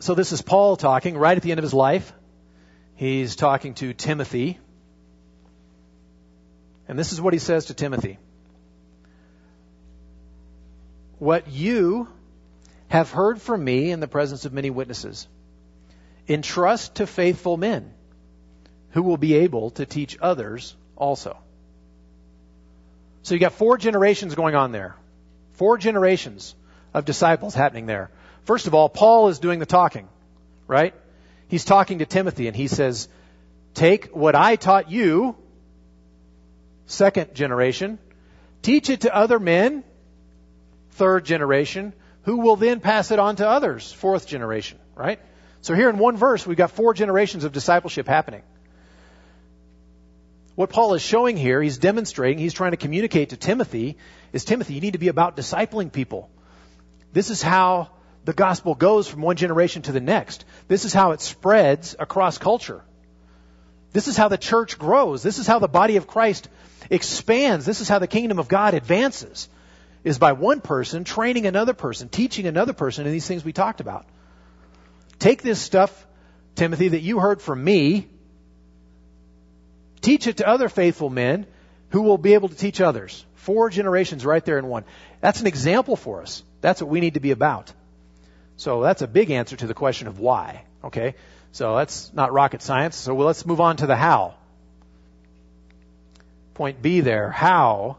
So 0.00 0.14
this 0.14 0.32
is 0.32 0.42
Paul 0.42 0.76
talking 0.76 1.16
right 1.16 1.36
at 1.36 1.42
the 1.42 1.50
end 1.50 1.58
of 1.58 1.64
his 1.64 1.74
life. 1.74 2.12
He's 2.96 3.34
talking 3.34 3.74
to 3.74 3.92
Timothy. 3.92 4.58
And 6.86 6.98
this 6.98 7.12
is 7.12 7.20
what 7.20 7.32
he 7.32 7.38
says 7.38 7.66
to 7.66 7.74
Timothy. 7.74 8.18
What 11.18 11.48
you 11.48 12.08
have 12.88 13.10
heard 13.10 13.40
from 13.40 13.62
me 13.62 13.90
in 13.90 14.00
the 14.00 14.08
presence 14.08 14.44
of 14.44 14.52
many 14.52 14.70
witnesses, 14.70 15.28
entrust 16.26 16.96
to 16.96 17.06
faithful 17.06 17.56
men 17.56 17.92
who 18.90 19.02
will 19.02 19.16
be 19.16 19.34
able 19.34 19.70
to 19.70 19.86
teach 19.86 20.18
others 20.20 20.74
also. 20.96 21.36
So 23.22 23.34
you 23.34 23.40
got 23.40 23.52
four 23.52 23.76
generations 23.76 24.34
going 24.34 24.54
on 24.54 24.72
there. 24.72 24.96
Four 25.52 25.76
generations 25.76 26.54
of 26.94 27.04
disciples 27.04 27.54
happening 27.54 27.86
there. 27.86 28.10
First 28.44 28.66
of 28.66 28.74
all, 28.74 28.88
Paul 28.88 29.28
is 29.28 29.38
doing 29.38 29.58
the 29.58 29.66
talking, 29.66 30.08
right? 30.66 30.94
He's 31.48 31.64
talking 31.64 31.98
to 31.98 32.06
Timothy 32.06 32.46
and 32.46 32.56
he 32.56 32.68
says, 32.68 33.08
take 33.74 34.06
what 34.16 34.34
I 34.34 34.56
taught 34.56 34.90
you, 34.90 35.36
second 36.86 37.34
generation, 37.34 37.98
teach 38.62 38.88
it 38.88 39.02
to 39.02 39.14
other 39.14 39.38
men, 39.38 39.84
third 40.92 41.24
generation, 41.24 41.92
who 42.22 42.38
will 42.38 42.56
then 42.56 42.80
pass 42.80 43.10
it 43.10 43.18
on 43.18 43.36
to 43.36 43.48
others, 43.48 43.92
fourth 43.92 44.26
generation, 44.26 44.78
right? 44.94 45.20
So 45.60 45.74
here 45.74 45.90
in 45.90 45.98
one 45.98 46.16
verse, 46.16 46.46
we've 46.46 46.56
got 46.56 46.70
four 46.70 46.94
generations 46.94 47.44
of 47.44 47.52
discipleship 47.52 48.06
happening. 48.06 48.42
What 50.54 50.70
Paul 50.70 50.94
is 50.94 51.02
showing 51.02 51.36
here, 51.36 51.62
he's 51.62 51.78
demonstrating, 51.78 52.38
he's 52.38 52.52
trying 52.52 52.72
to 52.72 52.76
communicate 52.76 53.30
to 53.30 53.36
Timothy, 53.36 53.96
is 54.32 54.44
Timothy, 54.44 54.74
you 54.74 54.80
need 54.80 54.94
to 54.94 54.98
be 54.98 55.08
about 55.08 55.36
discipling 55.36 55.92
people. 55.92 56.30
This 57.12 57.30
is 57.30 57.42
how 57.42 57.90
the 58.24 58.32
gospel 58.32 58.74
goes 58.74 59.08
from 59.08 59.22
one 59.22 59.36
generation 59.36 59.82
to 59.82 59.92
the 59.92 60.00
next. 60.00 60.44
This 60.66 60.84
is 60.84 60.92
how 60.92 61.12
it 61.12 61.20
spreads 61.20 61.96
across 61.98 62.38
culture. 62.38 62.82
This 63.92 64.08
is 64.08 64.16
how 64.16 64.28
the 64.28 64.36
church 64.36 64.78
grows. 64.78 65.22
This 65.22 65.38
is 65.38 65.46
how 65.46 65.60
the 65.60 65.68
body 65.68 65.96
of 65.96 66.06
Christ 66.06 66.48
expands. 66.90 67.64
This 67.64 67.80
is 67.80 67.88
how 67.88 68.00
the 68.00 68.06
kingdom 68.06 68.38
of 68.38 68.48
God 68.48 68.74
advances. 68.74 69.48
Is 70.08 70.18
by 70.18 70.32
one 70.32 70.62
person 70.62 71.04
training 71.04 71.44
another 71.46 71.74
person, 71.74 72.08
teaching 72.08 72.46
another 72.46 72.72
person 72.72 73.04
in 73.04 73.12
these 73.12 73.28
things 73.28 73.44
we 73.44 73.52
talked 73.52 73.82
about. 73.82 74.06
Take 75.18 75.42
this 75.42 75.60
stuff, 75.60 76.06
Timothy, 76.54 76.88
that 76.88 77.00
you 77.02 77.18
heard 77.18 77.42
from 77.42 77.62
me, 77.62 78.08
teach 80.00 80.26
it 80.26 80.38
to 80.38 80.48
other 80.48 80.70
faithful 80.70 81.10
men 81.10 81.46
who 81.90 82.00
will 82.00 82.16
be 82.16 82.32
able 82.32 82.48
to 82.48 82.54
teach 82.54 82.80
others. 82.80 83.22
Four 83.34 83.68
generations 83.68 84.24
right 84.24 84.42
there 84.42 84.56
in 84.56 84.68
one. 84.68 84.84
That's 85.20 85.42
an 85.42 85.46
example 85.46 85.94
for 85.94 86.22
us. 86.22 86.42
That's 86.62 86.80
what 86.80 86.88
we 86.88 87.00
need 87.00 87.12
to 87.12 87.20
be 87.20 87.32
about. 87.32 87.70
So 88.56 88.80
that's 88.80 89.02
a 89.02 89.06
big 89.06 89.30
answer 89.30 89.56
to 89.56 89.66
the 89.66 89.74
question 89.74 90.08
of 90.08 90.18
why. 90.18 90.64
Okay? 90.84 91.16
So 91.52 91.76
that's 91.76 92.14
not 92.14 92.32
rocket 92.32 92.62
science. 92.62 92.96
So 92.96 93.14
let's 93.14 93.44
move 93.44 93.60
on 93.60 93.76
to 93.76 93.86
the 93.86 93.94
how. 93.94 94.36
Point 96.54 96.80
B 96.80 97.00
there. 97.00 97.30
How 97.30 97.98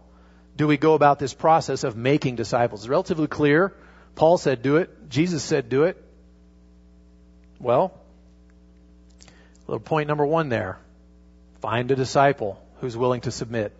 do 0.59 0.67
we 0.67 0.75
go 0.75 0.93
about 0.93 1.19
this 1.19 1.33
process 1.33 1.85
of 1.85 1.95
making 1.95 2.35
disciples? 2.35 2.81
It's 2.81 2.89
relatively 2.89 3.27
clear. 3.27 3.73
Paul 4.15 4.37
said 4.37 4.61
do 4.61 4.75
it. 4.75 5.09
Jesus 5.09 5.41
said 5.41 5.69
do 5.69 5.85
it. 5.85 5.95
Well, 7.61 7.97
little 9.67 9.79
point 9.79 10.09
number 10.09 10.25
one 10.25 10.49
there. 10.49 10.77
Find 11.61 11.89
a 11.91 11.95
disciple 11.95 12.61
who's 12.81 12.97
willing 12.97 13.21
to 13.21 13.31
submit. 13.31 13.71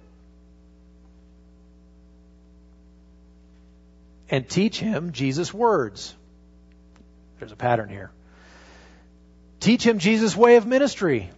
And 4.29 4.47
teach 4.47 4.79
him 4.79 5.11
Jesus' 5.11 5.53
words. 5.53 6.15
There's 7.39 7.51
a 7.51 7.57
pattern 7.57 7.89
here. 7.89 8.09
Teach 9.59 9.85
him 9.85 9.99
Jesus' 9.99 10.33
way 10.33 10.55
of 10.55 10.65
ministry. 10.65 11.29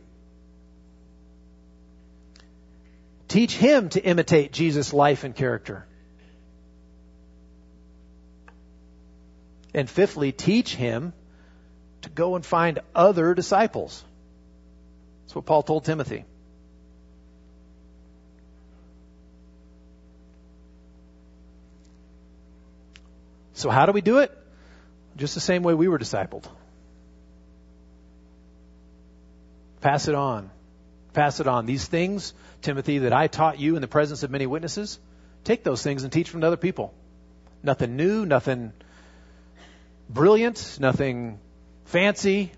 Teach 3.32 3.56
him 3.56 3.88
to 3.88 4.04
imitate 4.04 4.52
Jesus' 4.52 4.92
life 4.92 5.24
and 5.24 5.34
character. 5.34 5.88
And 9.74 9.90
fifthly, 9.90 10.34
teach 10.34 10.76
him 10.76 11.14
to 12.02 12.10
go 12.10 12.36
and 12.36 12.46
find 12.46 12.80
other 12.94 13.34
disciples. 13.34 14.04
That's 15.22 15.36
what 15.36 15.46
Paul 15.46 15.64
told 15.64 15.86
Timothy. 15.86 16.26
So, 23.54 23.70
how 23.70 23.86
do 23.86 23.94
we 23.94 24.02
do 24.02 24.18
it? 24.18 24.38
Just 25.16 25.36
the 25.36 25.40
same 25.40 25.64
way 25.64 25.74
we 25.74 25.88
were 25.88 26.00
discipled. 26.00 26.44
Pass 29.80 30.10
it 30.10 30.16
on. 30.16 30.52
Pass 31.14 31.40
it 31.40 31.48
on. 31.48 31.66
These 31.66 31.86
things, 31.86 32.34
Timothy, 32.62 33.00
that 33.00 33.14
I 33.14 33.28
taught 33.28 33.60
you 33.60 33.76
in 33.76 33.82
the 33.82 33.88
presence 33.88 34.24
of 34.24 34.32
many 34.32 34.46
witnesses, 34.46 35.00
take 35.44 35.64
those 35.64 35.84
things 35.84 36.04
and 36.04 36.12
teach 36.12 36.32
them 36.32 36.42
to 36.42 36.48
other 36.48 36.58
people. 36.58 36.94
Nothing 37.64 37.96
new, 37.96 38.26
nothing 38.26 38.74
brilliant, 40.10 40.78
nothing 40.80 41.40
fancy, 41.86 42.52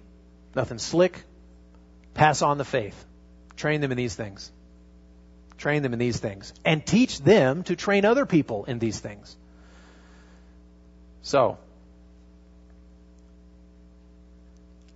nothing 0.56 0.78
slick. 0.78 1.24
Pass 2.14 2.42
on 2.42 2.58
the 2.58 2.66
faith. 2.66 3.06
Train 3.56 3.82
them 3.82 3.92
in 3.92 3.98
these 3.98 4.16
things. 4.16 4.52
Train 5.58 5.82
them 5.82 5.94
in 5.94 6.00
these 6.00 6.20
things. 6.20 6.54
And 6.64 6.86
teach 6.86 7.20
them 7.20 7.64
to 7.64 7.76
train 7.76 8.06
other 8.06 8.26
people 8.26 8.66
in 8.66 8.78
these 8.80 9.00
things. 9.00 9.36
So, 11.24 11.58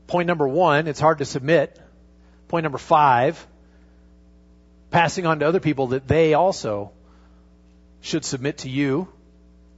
Point 0.07 0.27
number 0.27 0.47
one, 0.47 0.87
it's 0.87 1.01
hard 1.01 1.17
to 1.17 1.25
submit. 1.25 1.77
Point 2.47 2.63
number 2.63 2.77
five, 2.77 3.45
passing 4.89 5.25
on 5.25 5.39
to 5.39 5.47
other 5.47 5.59
people 5.59 5.87
that 5.87 6.07
they 6.07 6.33
also 6.33 6.91
should 8.01 8.23
submit 8.23 8.59
to 8.59 8.69
you 8.69 9.07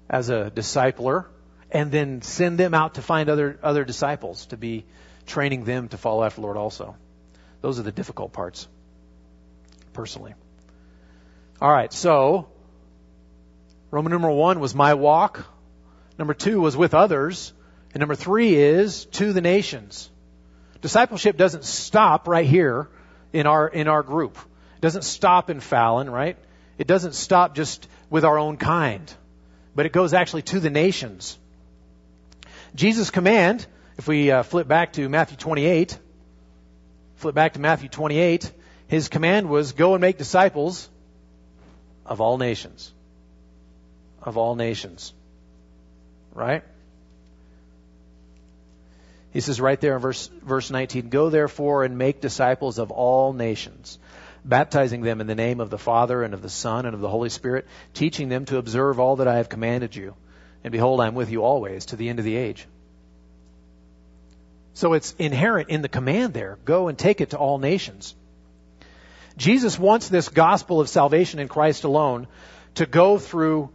as 0.10 0.30
a 0.30 0.52
discipler 0.54 1.26
and 1.72 1.92
then 1.92 2.22
send 2.22 2.58
them 2.58 2.74
out 2.74 2.96
to 2.96 3.02
find 3.02 3.30
other, 3.30 3.60
other 3.62 3.84
disciples 3.84 4.48
to 4.48 4.58
be 4.58 4.86
training 5.26 5.64
them 5.64 5.88
to 5.90 5.98
follow 5.98 6.24
after 6.24 6.42
the 6.42 6.46
Lord 6.46 6.58
also. 6.58 6.96
Those 7.62 7.80
are 7.80 7.84
the 7.84 7.92
difficult 7.92 8.34
parts, 8.34 8.68
personally. 9.94 10.34
All 11.62 11.72
right, 11.72 11.92
so 11.92 12.50
Roman 13.92 14.12
numeral 14.12 14.36
one 14.36 14.60
was 14.60 14.74
my 14.74 14.94
walk. 14.94 15.46
Number 16.18 16.34
two 16.34 16.62
was 16.62 16.78
with 16.78 16.94
others. 16.94 17.54
And 17.94 18.02
number 18.02 18.16
three 18.16 18.56
is 18.56 19.06
to 19.06 19.34
the 19.34 19.42
nations. 19.42 20.10
Discipleship 20.82 21.38
doesn't 21.38 21.66
stop 21.66 22.28
right 22.28 22.46
here 22.46 22.90
in 23.34 23.48
our, 23.48 23.68
in 23.68 23.88
our 23.88 24.04
group. 24.04 24.38
It 24.78 24.82
doesn't 24.82 25.04
stop 25.04 25.50
in 25.50 25.60
Fallon, 25.60 26.10
right? 26.10 26.38
It 26.78 26.88
doesn't 26.88 27.14
stop 27.14 27.56
just 27.56 27.88
with 28.10 28.24
our 28.24 28.38
own 28.38 28.58
kind, 28.58 29.14
but 29.76 29.86
it 29.86 29.92
goes 29.92 30.14
actually 30.14 30.44
to 30.44 30.60
the 30.60 30.70
nations. 30.70 31.38
Jesus' 32.76 33.10
command, 33.10 33.66
if 33.98 34.08
we 34.08 34.32
uh, 34.32 34.44
flip 34.44 34.68
back 34.68 34.94
to 34.94 35.10
Matthew 35.10 35.38
28, 35.38 35.98
flip 37.16 37.36
back 37.36 37.54
to 37.54 37.60
Matthew 37.60 37.90
28, 37.90 38.52
his 38.88 39.10
command 39.10 39.50
was 39.50 39.74
go 39.74 39.94
and 39.94 40.02
make 40.02 40.18
disciples 40.18 40.90
of 42.06 42.22
all 42.22 42.38
nations. 42.38 42.92
Of 44.22 44.38
all 44.38 44.56
nations. 44.56 45.14
Right? 46.34 46.64
He 49.32 49.42
says 49.42 49.62
right 49.62 49.80
there 49.80 49.96
in 49.96 50.02
verse, 50.02 50.28
verse 50.28 50.72
19, 50.72 51.10
Go 51.10 51.30
therefore 51.30 51.84
and 51.84 51.98
make 51.98 52.22
disciples 52.22 52.80
of 52.80 52.92
all 52.92 53.34
nations, 53.34 54.00
baptizing 54.44 55.02
them 55.02 55.22
in 55.22 55.28
the 55.28 55.36
name 55.36 55.60
of 55.60 55.70
the 55.70 55.78
Father 55.78 56.24
and 56.24 56.34
of 56.34 56.42
the 56.42 56.50
Son 56.50 56.86
and 56.86 56.96
of 56.96 57.02
the 57.02 57.10
Holy 57.10 57.30
Spirit, 57.30 57.68
teaching 57.94 58.30
them 58.30 58.46
to 58.46 58.58
observe 58.58 59.00
all 59.00 59.18
that 59.18 59.28
I 59.28 59.38
have 59.38 59.50
commanded 59.50 59.96
you. 59.96 60.16
And 60.64 60.72
behold, 60.72 61.00
I 61.00 61.08
am 61.08 61.16
with 61.16 61.30
you 61.30 61.44
always 61.44 61.86
to 61.88 61.96
the 61.96 62.10
end 62.10 62.20
of 62.20 62.26
the 62.26 62.36
age. 62.36 62.68
So 64.74 64.94
it's 64.94 65.14
inherent 65.20 65.70
in 65.70 65.82
the 65.82 65.90
command 65.90 66.34
there. 66.34 66.58
Go 66.66 66.88
and 66.88 66.98
take 66.98 67.22
it 67.22 67.32
to 67.32 67.38
all 67.38 67.60
nations. 67.60 68.16
Jesus 69.38 69.78
wants 69.78 70.10
this 70.10 70.30
gospel 70.30 70.82
of 70.82 70.90
salvation 70.90 71.40
in 71.40 71.48
Christ 71.48 71.84
alone 71.84 72.28
to 72.76 72.86
go 72.86 73.18
through 73.18 73.70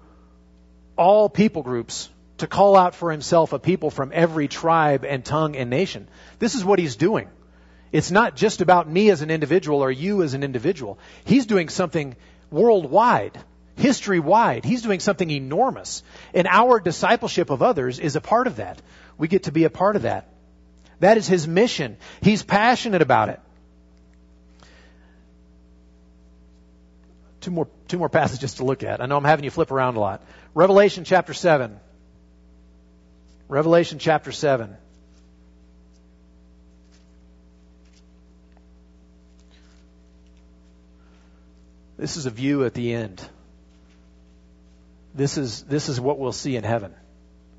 all 0.97 1.29
people 1.29 1.63
groups 1.63 2.09
to 2.39 2.47
call 2.47 2.77
out 2.77 2.95
for 2.95 3.11
himself 3.11 3.53
a 3.53 3.59
people 3.59 3.91
from 3.91 4.11
every 4.13 4.49
tribe 4.49 5.05
and 5.05 5.25
tongue 5.25 5.57
and 5.57 5.71
nation. 5.71 6.09
This 6.39 6.55
is 6.55 6.65
what 6.65 6.79
he's 6.79 6.97
doing. 6.97 7.29
It's 7.93 8.11
not 8.11 8.35
just 8.35 8.61
about 8.61 8.89
me 8.89 9.11
as 9.11 9.23
an 9.23 9.31
individual 9.31 9.81
or 9.81 9.91
you 9.91 10.23
as 10.25 10.35
an 10.35 10.43
individual. 10.43 10.99
He's 11.25 11.47
doing 11.47 11.69
something 11.69 12.17
worldwide, 12.51 13.39
history 13.77 14.19
wide. 14.19 14.65
He's 14.65 14.83
doing 14.83 14.99
something 14.99 15.31
enormous. 15.31 16.03
And 16.33 16.49
our 16.49 16.81
discipleship 16.81 17.51
of 17.51 17.63
others 17.63 18.01
is 18.01 18.17
a 18.17 18.21
part 18.21 18.49
of 18.49 18.57
that. 18.57 18.83
We 19.17 19.29
get 19.29 19.45
to 19.45 19.53
be 19.53 19.63
a 19.63 19.71
part 19.71 19.95
of 19.95 20.03
that. 20.03 20.29
That 21.01 21.19
is 21.19 21.29
his 21.29 21.47
mission. 21.47 21.97
He's 22.21 22.43
passionate 22.43 23.03
about 23.03 23.29
it. 23.29 23.41
Two 27.41 27.51
more, 27.51 27.69
two 27.87 27.99
more 27.99 28.09
passages 28.09 28.55
to 28.55 28.65
look 28.65 28.83
at. 28.83 29.01
I 29.01 29.07
know 29.07 29.17
I'm 29.17 29.25
having 29.25 29.45
you 29.45 29.51
flip 29.51 29.71
around 29.71 29.97
a 29.97 30.01
lot. 30.01 30.23
Revelation 30.55 31.05
chapter 31.05 31.35
7. 31.35 31.79
Revelation 33.49 33.99
chapter 33.99 34.33
7. 34.33 34.77
This 41.99 42.17
is 42.17 42.27
a 42.27 42.31
view 42.31 42.65
at 42.65 42.75
the 42.75 42.93
end. 42.93 43.23
This 45.15 45.39
is, 45.39 45.63
this 45.63 45.89
is 45.89 46.01
what 46.01 46.19
we'll 46.19 46.33
see 46.33 46.57
in 46.57 46.65
heaven. 46.65 46.93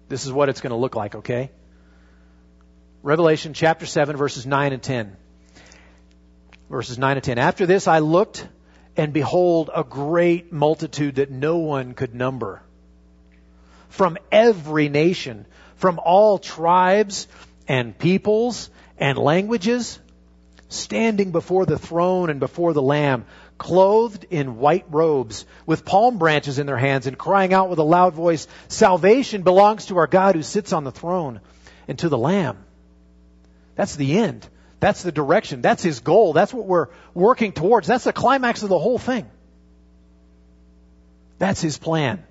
This 0.10 0.26
is 0.26 0.32
what 0.32 0.50
it's 0.50 0.62
going 0.62 0.72
to 0.72 0.78
look 0.78 0.96
like, 0.96 1.16
okay? 1.16 1.52
Revelation 3.02 3.54
chapter 3.54 3.86
7, 3.86 4.18
verses 4.18 4.46
9 4.46 4.74
and 4.74 4.84
10. 4.84 5.16
Verses 6.70 6.98
9 6.98 7.18
and 7.18 7.24
10. 7.24 7.38
After 7.38 7.66
this 7.66 7.88
I 7.88 8.00
looked, 8.00 8.48
and 8.98 9.14
behold, 9.14 9.70
a 9.74 9.84
great 9.84 10.52
multitude 10.52 11.16
that 11.16 11.32
no 11.32 11.58
one 11.58 11.94
could 11.94 12.14
number. 12.14 12.62
From 13.90 14.18
every 14.32 14.90
nation 14.90 15.46
from 15.86 16.00
all 16.04 16.40
tribes 16.40 17.28
and 17.68 17.96
peoples 17.96 18.72
and 18.98 19.20
languages, 19.20 20.00
standing 20.68 21.32
before 21.32 21.68
the 21.68 21.78
throne 21.78 22.32
and 22.32 22.40
before 22.40 22.74
the 22.74 22.82
Lamb, 22.82 23.24
clothed 23.60 24.26
in 24.32 24.58
white 24.58 24.86
robes, 24.90 25.46
with 25.68 25.86
palm 25.86 26.18
branches 26.18 26.58
in 26.58 26.66
their 26.66 26.76
hands, 26.76 27.06
and 27.06 27.20
crying 27.20 27.54
out 27.54 27.70
with 27.70 27.78
a 27.78 27.84
loud 27.84 28.16
voice, 28.16 28.48
Salvation 28.68 29.44
belongs 29.44 29.86
to 29.86 29.98
our 29.98 30.08
God 30.08 30.34
who 30.34 30.42
sits 30.42 30.74
on 30.74 30.86
the 30.86 30.92
throne 30.92 31.40
and 31.88 32.00
to 32.00 32.10
the 32.10 32.18
Lamb. 32.18 32.58
That's 33.76 33.96
the 33.96 34.18
end. 34.18 34.50
That's 34.80 35.04
the 35.04 35.12
direction. 35.12 35.62
That's 35.62 35.84
his 35.84 36.00
goal. 36.00 36.34
That's 36.34 36.52
what 36.52 36.66
we're 36.66 36.88
working 37.14 37.52
towards. 37.52 37.86
That's 37.86 38.06
the 38.06 38.12
climax 38.12 38.64
of 38.64 38.70
the 38.70 38.80
whole 38.80 38.98
thing. 38.98 39.30
That's 41.38 41.62
his 41.62 41.78
plan. 41.78 42.26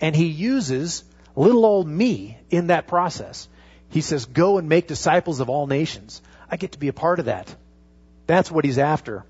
And 0.00 0.16
he 0.16 0.26
uses 0.26 1.04
little 1.40 1.64
old 1.64 1.88
me 1.88 2.38
in 2.50 2.68
that 2.68 2.86
process. 2.86 3.48
He 3.90 4.00
says, 4.00 4.26
go 4.26 4.58
and 4.58 4.68
make 4.68 4.86
disciples 4.86 5.40
of 5.40 5.48
all 5.48 5.66
nations. 5.66 6.22
I 6.50 6.56
get 6.56 6.72
to 6.72 6.78
be 6.78 6.88
a 6.88 6.92
part 6.92 7.18
of 7.18 7.26
that. 7.26 7.54
That's 8.26 8.50
what 8.50 8.64
he's 8.64 8.78
after. 8.78 9.24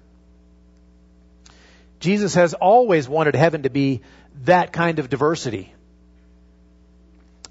Jesus 2.01 2.35
has 2.35 2.55
always 2.55 3.09
wanted 3.09 3.35
heaven 3.35 3.63
to 3.63 3.71
be 3.71 4.03
that 4.43 4.73
kind 4.73 4.99
of 4.99 5.09
diversity. 5.09 5.73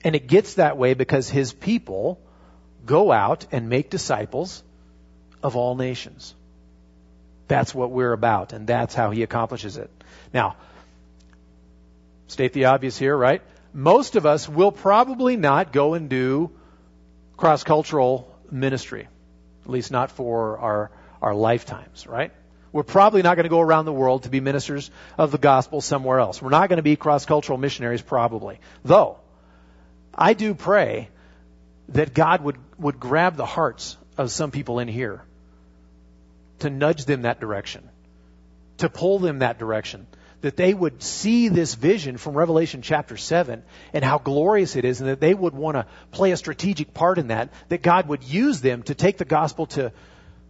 And 0.03 0.15
it 0.15 0.27
gets 0.27 0.55
that 0.55 0.77
way 0.77 0.93
because 0.93 1.29
his 1.29 1.53
people 1.53 2.19
go 2.85 3.11
out 3.11 3.47
and 3.51 3.69
make 3.69 3.89
disciples 3.89 4.63
of 5.41 5.55
all 5.55 5.75
nations. 5.75 6.35
That's 7.47 7.73
what 7.73 7.91
we're 7.91 8.13
about, 8.13 8.53
and 8.53 8.67
that's 8.67 8.95
how 8.95 9.11
he 9.11 9.23
accomplishes 9.23 9.77
it. 9.77 9.89
Now, 10.33 10.55
state 12.27 12.53
the 12.53 12.65
obvious 12.65 12.97
here, 12.97 13.15
right? 13.15 13.41
Most 13.73 14.15
of 14.15 14.25
us 14.25 14.47
will 14.47 14.71
probably 14.71 15.35
not 15.35 15.73
go 15.73 15.95
and 15.95 16.09
do 16.09 16.51
cross 17.37 17.63
cultural 17.63 18.33
ministry, 18.51 19.07
at 19.65 19.69
least 19.69 19.91
not 19.91 20.11
for 20.11 20.59
our, 20.59 20.91
our 21.21 21.33
lifetimes, 21.33 22.05
right? 22.05 22.31
We're 22.71 22.83
probably 22.83 23.21
not 23.21 23.35
going 23.35 23.43
to 23.43 23.49
go 23.49 23.59
around 23.59 23.85
the 23.85 23.93
world 23.93 24.23
to 24.23 24.29
be 24.29 24.39
ministers 24.39 24.89
of 25.17 25.31
the 25.31 25.37
gospel 25.37 25.81
somewhere 25.81 26.19
else. 26.19 26.41
We're 26.41 26.49
not 26.49 26.69
going 26.69 26.77
to 26.77 26.83
be 26.83 26.95
cross 26.95 27.25
cultural 27.25 27.57
missionaries, 27.57 28.01
probably. 28.01 28.59
Though, 28.83 29.17
I 30.13 30.33
do 30.33 30.53
pray 30.53 31.09
that 31.89 32.13
God 32.13 32.41
would, 32.41 32.57
would 32.77 32.99
grab 32.99 33.35
the 33.35 33.45
hearts 33.45 33.97
of 34.17 34.31
some 34.31 34.51
people 34.51 34.79
in 34.79 34.87
here 34.87 35.23
to 36.59 36.69
nudge 36.69 37.05
them 37.05 37.23
that 37.23 37.39
direction, 37.39 37.89
to 38.77 38.89
pull 38.89 39.19
them 39.19 39.39
that 39.39 39.59
direction 39.59 40.07
that 40.43 40.57
they 40.57 40.73
would 40.73 41.01
see 41.01 41.47
this 41.47 41.73
vision 41.73 42.17
from 42.17 42.35
Revelation 42.35 42.81
chapter 42.81 43.15
7 43.15 43.63
and 43.93 44.03
how 44.03 44.17
glorious 44.17 44.75
it 44.75 44.83
is, 44.83 44.99
and 44.99 45.09
that 45.09 45.21
they 45.21 45.33
would 45.33 45.53
want 45.53 45.77
to 45.77 45.87
play 46.11 46.31
a 46.31 46.37
strategic 46.37 46.93
part 46.93 47.17
in 47.17 47.29
that, 47.29 47.49
that 47.69 47.81
God 47.81 48.09
would 48.09 48.25
use 48.25 48.59
them 48.59 48.83
to 48.83 48.93
take 48.93 49.17
the 49.17 49.23
gospel 49.23 49.67
to 49.67 49.93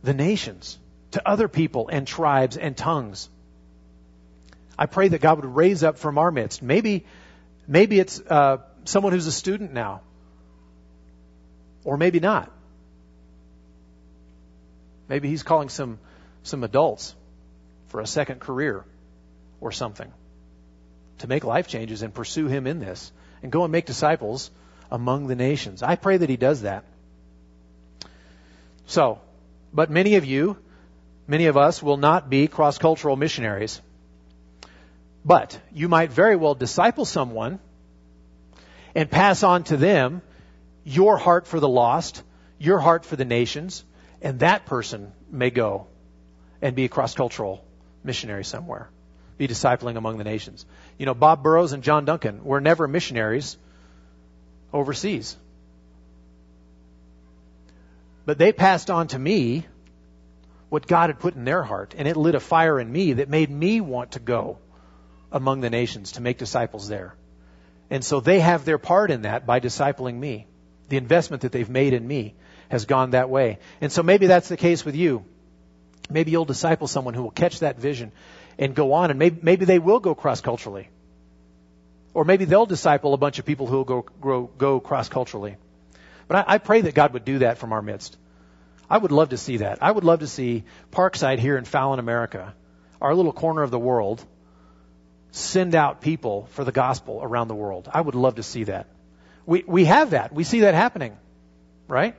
the 0.01 0.15
nations, 0.15 0.79
to 1.12 1.29
other 1.29 1.47
people 1.47 1.89
and 1.89 2.08
tribes 2.08 2.58
and 2.58 2.75
tongues. 2.75 3.29
I 4.79 4.88
pray 4.88 5.10
that 5.10 5.21
God 5.21 5.38
would 5.38 5.56
raise 5.56 5.84
up 5.84 5.99
from 5.99 6.17
our 6.17 6.32
midst. 6.32 6.63
Maybe, 6.63 7.06
maybe 7.67 7.99
it's 7.99 8.19
uh, 8.19 8.58
someone 8.86 9.13
who's 9.13 9.27
a 9.27 9.32
student 9.32 9.73
now, 9.73 10.01
or 11.84 11.97
maybe 11.97 12.19
not. 12.19 12.51
Maybe 15.08 15.29
He's 15.29 15.43
calling 15.43 15.69
some 15.69 15.99
some 16.41 16.63
adults 16.63 17.13
for 17.89 18.01
a 18.01 18.08
second 18.08 18.39
career 18.39 18.86
or 19.63 19.71
something 19.71 20.12
to 21.19 21.28
make 21.28 21.45
life 21.45 21.67
changes 21.67 22.02
and 22.02 22.13
pursue 22.13 22.47
Him 22.47 22.67
in 22.67 22.80
this 22.80 23.12
and 23.41 23.52
go 23.52 23.63
and 23.63 23.71
make 23.71 23.86
disciples 23.86 24.52
among 24.91 25.28
the 25.28 25.36
nations. 25.36 25.82
I 25.82 25.95
pray 25.95 26.17
that 26.17 26.30
He 26.30 26.36
does 26.36 26.63
that. 26.63 26.84
So, 28.88 29.21
but 29.73 29.89
many 29.89 30.15
of 30.15 30.26
you, 30.26 30.58
many 31.28 31.45
of 31.45 31.56
us 31.56 31.82
will 31.82 31.95
not 31.95 32.30
be 32.30 32.47
cross 32.47 32.78
cultural 32.78 33.15
missionaries. 33.15 33.82
But 35.23 35.58
you 35.73 35.88
might 35.88 36.12
very 36.12 36.36
well 36.36 36.56
disciple 36.56 37.06
someone 37.06 37.60
and 38.93 39.10
pass 39.10 39.43
on 39.43 39.63
to 39.65 39.78
them 39.78 40.21
your 40.84 41.15
heart 41.15 41.47
for 41.47 41.62
the 41.62 41.69
lost, 41.69 42.21
your 42.60 42.80
heart 42.80 43.06
for 43.06 43.15
the 43.15 43.23
nations, 43.23 43.86
and 44.21 44.41
that 44.41 44.65
person 44.65 45.13
may 45.32 45.49
go 45.49 45.88
and 46.62 46.76
be 46.76 46.84
a 46.84 46.89
cross 46.89 47.15
cultural 47.15 47.63
missionary 48.04 48.43
somewhere 48.43 48.89
be 49.47 49.53
discipling 49.53 49.97
among 49.97 50.17
the 50.17 50.23
nations. 50.23 50.65
You 50.97 51.06
know, 51.06 51.13
Bob 51.13 51.43
Burrows 51.43 51.73
and 51.73 51.84
John 51.84 52.06
Duncan 52.06 52.43
were 52.43 52.62
never 52.62 52.88
missionaries 52.88 53.58
overseas. 54.71 55.36
But 58.25 58.38
they 58.38 58.53
passed 58.53 58.89
on 58.89 59.08
to 59.10 59.19
me 59.19 59.65
what 60.69 60.88
God 60.88 61.10
had 61.10 61.19
put 61.19 61.36
in 61.36 61.45
their 61.45 61.62
heart, 61.62 61.93
and 61.97 62.08
it 62.08 62.15
lit 62.15 62.36
a 62.36 62.39
fire 62.39 62.79
in 62.79 62.91
me 62.91 63.13
that 63.13 63.29
made 63.29 63.49
me 63.49 63.82
want 63.82 64.13
to 64.13 64.19
go 64.19 64.60
among 65.32 65.62
the 65.62 65.69
nations 65.69 66.13
to 66.13 66.21
make 66.21 66.38
disciples 66.38 66.88
there. 66.88 67.15
And 67.89 68.03
so 68.03 68.21
they 68.21 68.39
have 68.39 68.65
their 68.65 68.77
part 68.77 69.12
in 69.12 69.23
that 69.23 69.45
by 69.45 69.60
discipling 69.60 70.15
me. 70.15 70.47
The 70.89 70.97
investment 70.97 71.41
that 71.41 71.51
they've 71.51 71.69
made 71.69 71.93
in 71.93 72.08
me 72.08 72.34
has 72.69 72.86
gone 72.86 73.12
that 73.12 73.29
way. 73.29 73.60
And 73.82 73.91
so 73.91 74.03
maybe 74.03 74.27
that's 74.27 74.47
the 74.47 74.58
case 74.58 74.86
with 74.86 74.95
you. 74.95 75.25
Maybe 76.10 76.32
you'll 76.32 76.45
disciple 76.45 76.88
someone 76.88 77.13
who 77.13 77.23
will 77.23 77.32
catch 77.32 77.60
that 77.60 77.77
vision 77.77 78.12
and 78.57 78.75
go 78.75 78.93
on, 78.93 79.09
and 79.09 79.19
maybe, 79.19 79.39
maybe 79.41 79.65
they 79.65 79.79
will 79.79 79.99
go 79.99 80.15
cross 80.15 80.41
culturally. 80.41 80.89
Or 82.13 82.25
maybe 82.25 82.45
they'll 82.45 82.65
disciple 82.65 83.13
a 83.13 83.17
bunch 83.17 83.39
of 83.39 83.45
people 83.45 83.67
who 83.67 83.77
will 83.77 84.03
go, 84.03 84.49
go, 84.57 84.79
cross 84.79 85.09
culturally. 85.09 85.55
But 86.27 86.47
I, 86.47 86.55
I 86.55 86.57
pray 86.59 86.81
that 86.81 86.93
God 86.93 87.13
would 87.13 87.25
do 87.25 87.39
that 87.39 87.57
from 87.57 87.73
our 87.73 87.81
midst. 87.81 88.17
I 88.89 88.97
would 88.97 89.11
love 89.11 89.29
to 89.29 89.37
see 89.37 89.57
that. 89.57 89.79
I 89.81 89.91
would 89.91 90.03
love 90.03 90.19
to 90.19 90.27
see 90.27 90.63
Parkside 90.91 91.39
here 91.39 91.57
in 91.57 91.65
Fallon, 91.65 91.99
America, 91.99 92.53
our 93.01 93.15
little 93.15 93.33
corner 93.33 93.63
of 93.63 93.71
the 93.71 93.79
world, 93.79 94.23
send 95.31 95.73
out 95.73 96.01
people 96.01 96.47
for 96.51 96.63
the 96.63 96.71
gospel 96.71 97.19
around 97.23 97.47
the 97.47 97.55
world. 97.55 97.89
I 97.91 97.99
would 97.99 98.15
love 98.15 98.35
to 98.35 98.43
see 98.43 98.65
that. 98.65 98.87
We, 99.45 99.63
we 99.65 99.85
have 99.85 100.11
that. 100.11 100.31
We 100.31 100.43
see 100.43 100.61
that 100.61 100.75
happening, 100.75 101.17
right? 101.87 102.15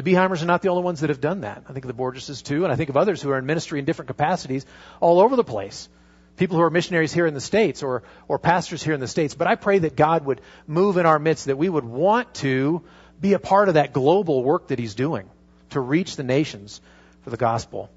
The 0.00 0.14
Beheimers 0.14 0.42
are 0.42 0.46
not 0.46 0.62
the 0.62 0.70
only 0.70 0.82
ones 0.82 1.00
that 1.00 1.10
have 1.10 1.20
done 1.20 1.42
that. 1.42 1.64
I 1.68 1.74
think 1.74 1.84
of 1.84 1.94
the 1.94 2.02
Borgeses 2.02 2.42
too, 2.42 2.64
and 2.64 2.72
I 2.72 2.76
think 2.76 2.88
of 2.88 2.96
others 2.96 3.20
who 3.20 3.28
are 3.32 3.38
in 3.38 3.44
ministry 3.44 3.78
in 3.78 3.84
different 3.84 4.06
capacities 4.06 4.64
all 4.98 5.20
over 5.20 5.36
the 5.36 5.44
place. 5.44 5.90
People 6.38 6.56
who 6.56 6.62
are 6.62 6.70
missionaries 6.70 7.12
here 7.12 7.26
in 7.26 7.34
the 7.34 7.40
States 7.40 7.82
or, 7.82 8.02
or 8.26 8.38
pastors 8.38 8.82
here 8.82 8.94
in 8.94 9.00
the 9.00 9.06
States. 9.06 9.34
But 9.34 9.46
I 9.46 9.56
pray 9.56 9.80
that 9.80 9.96
God 9.96 10.24
would 10.24 10.40
move 10.66 10.96
in 10.96 11.04
our 11.04 11.18
midst, 11.18 11.44
that 11.46 11.58
we 11.58 11.68
would 11.68 11.84
want 11.84 12.32
to 12.36 12.82
be 13.20 13.34
a 13.34 13.38
part 13.38 13.68
of 13.68 13.74
that 13.74 13.92
global 13.92 14.42
work 14.42 14.68
that 14.68 14.78
He's 14.78 14.94
doing 14.94 15.28
to 15.70 15.80
reach 15.80 16.16
the 16.16 16.22
nations 16.22 16.80
for 17.20 17.28
the 17.28 17.36
gospel. 17.36 17.90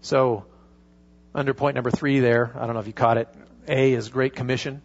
So, 0.00 0.46
under 1.34 1.52
point 1.52 1.74
number 1.74 1.90
three 1.90 2.20
there, 2.20 2.50
I 2.58 2.64
don't 2.64 2.72
know 2.72 2.80
if 2.80 2.86
you 2.86 2.94
caught 2.94 3.18
it. 3.18 3.28
A 3.68 3.92
is 3.92 4.08
Great 4.08 4.34
Commission. 4.34 4.80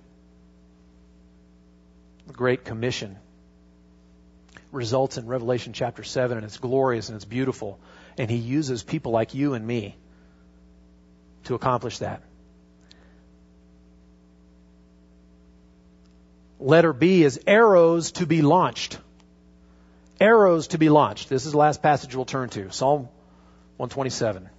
The 2.28 2.34
Great 2.34 2.66
Commission 2.66 3.16
results 4.72 5.18
in 5.18 5.28
Revelation 5.28 5.74
chapter 5.74 6.04
7, 6.04 6.38
and 6.38 6.46
it's 6.46 6.58
glorious 6.58 7.10
and 7.10 7.16
it's 7.16 7.26
beautiful. 7.26 7.80
And 8.18 8.30
He 8.30 8.38
uses 8.38 8.84
people 8.84 9.12
like 9.12 9.34
you 9.34 9.54
and 9.54 9.66
me 9.66 9.96
to 11.46 11.56
accomplish 11.56 12.00
that. 12.00 12.22
Letter 16.60 16.92
B 16.92 17.24
is 17.24 17.40
arrows 17.48 18.12
to 18.14 18.26
be 18.26 18.42
launched. 18.42 19.00
Arrows 20.20 20.68
to 20.68 20.78
be 20.78 20.90
launched. 20.90 21.30
This 21.30 21.46
is 21.46 21.54
the 21.54 21.58
last 21.58 21.82
passage 21.82 22.14
we'll 22.16 22.26
turn 22.26 22.50
to. 22.50 22.72
Psalm 22.72 23.08
127. 23.78 24.50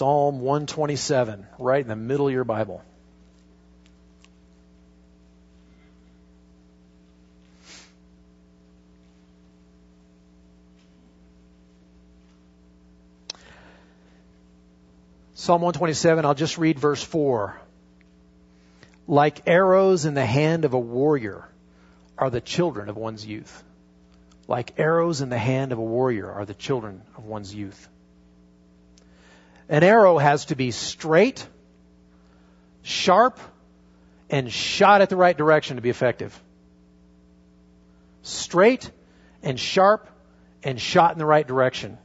Psalm 0.00 0.40
127, 0.40 1.46
right 1.58 1.82
in 1.82 1.88
the 1.88 1.94
middle 1.94 2.26
of 2.26 2.32
your 2.32 2.44
Bible. 2.44 2.82
Psalm 15.34 15.60
127, 15.60 16.24
I'll 16.24 16.32
just 16.32 16.56
read 16.56 16.78
verse 16.78 17.02
4. 17.02 17.60
Like 19.06 19.42
arrows 19.46 20.06
in 20.06 20.14
the 20.14 20.24
hand 20.24 20.64
of 20.64 20.72
a 20.72 20.78
warrior 20.78 21.46
are 22.16 22.30
the 22.30 22.40
children 22.40 22.88
of 22.88 22.96
one's 22.96 23.26
youth. 23.26 23.62
Like 24.48 24.78
arrows 24.78 25.20
in 25.20 25.28
the 25.28 25.36
hand 25.36 25.72
of 25.72 25.78
a 25.78 25.82
warrior 25.82 26.32
are 26.32 26.46
the 26.46 26.54
children 26.54 27.02
of 27.18 27.26
one's 27.26 27.54
youth. 27.54 27.86
An 29.70 29.82
arrow 29.84 30.18
has 30.18 30.46
to 30.46 30.56
be 30.56 30.72
straight, 30.72 31.46
sharp, 32.82 33.38
and 34.28 34.52
shot 34.52 35.00
at 35.00 35.08
the 35.08 35.16
right 35.16 35.36
direction 35.36 35.76
to 35.76 35.82
be 35.82 35.90
effective. 35.90 36.38
Straight 38.22 38.90
and 39.42 39.58
sharp 39.58 40.08
and 40.62 40.78
shot 40.78 41.12
in 41.12 41.18
the 41.18 41.24
right 41.24 41.46
direction 41.46 41.96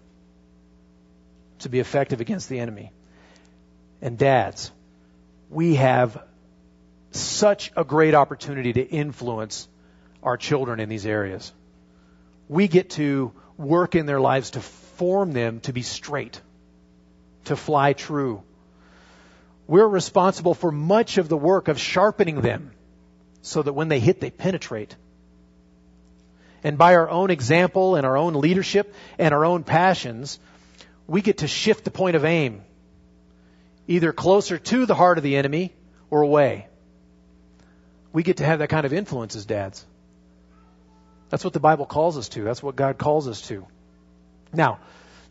to 1.60 1.70
be 1.70 1.80
effective 1.80 2.22
against 2.22 2.48
the 2.48 2.60
enemy 2.60 2.92
and 4.00 4.20
dads, 4.20 4.72
we 5.50 5.76
have 5.76 6.22
such 7.10 7.72
a 7.76 7.84
great 7.84 8.14
opportunity 8.14 8.74
to 8.74 8.82
influence 8.82 9.68
our 10.22 10.38
children 10.38 10.80
in 10.80 10.90
these 10.90 11.08
areas. 11.08 11.52
We 12.48 12.68
get 12.68 12.92
to 12.92 13.32
work 13.58 13.96
in 13.96 14.06
their 14.06 14.20
lives 14.20 14.52
to 14.52 14.60
form 14.60 15.34
them 15.34 15.60
to 15.62 15.74
be 15.74 15.82
straight, 15.82 16.40
to 17.46 17.56
fly 17.56 17.94
true. 17.94 18.44
We're 19.68 19.88
responsible 19.88 20.54
for 20.54 20.72
much 20.72 21.18
of 21.18 21.28
the 21.30 21.38
work 21.38 21.68
of 21.68 21.80
sharpening 21.80 22.42
them 22.42 22.72
so 23.42 23.62
that 23.62 23.74
when 23.74 23.88
they 23.88 24.00
hit, 24.00 24.20
they 24.20 24.30
penetrate. 24.30 24.96
And 26.64 26.78
by 26.78 26.96
our 26.96 27.10
own 27.10 27.30
example 27.30 27.96
and 27.96 28.06
our 28.06 28.18
own 28.18 28.34
leadership 28.34 28.94
and 29.20 29.34
our 29.34 29.46
own 29.46 29.64
passions, 29.64 30.40
we 31.08 31.22
get 31.22 31.40
to 31.40 31.48
shift 31.48 31.84
the 31.84 31.92
point 31.92 32.16
of 32.16 32.26
aim 32.26 32.64
either 33.88 34.12
closer 34.12 34.58
to 34.58 34.86
the 34.86 34.96
heart 34.96 35.18
of 35.20 35.24
the 35.24 35.36
enemy 35.38 35.72
or 36.10 36.22
away. 36.22 36.68
We 38.12 38.24
get 38.24 38.38
to 38.38 38.46
have 38.46 38.60
that 38.60 38.70
kind 38.70 38.86
of 38.86 38.94
influence 38.94 39.36
as 39.36 39.46
dads. 39.46 39.86
That's 41.30 41.44
what 41.44 41.54
the 41.54 41.60
Bible 41.60 41.86
calls 41.86 42.18
us 42.18 42.30
to. 42.30 42.44
That's 42.44 42.64
what 42.64 42.76
God 42.76 42.98
calls 42.98 43.28
us 43.28 43.42
to. 43.50 43.68
Now, 44.54 44.80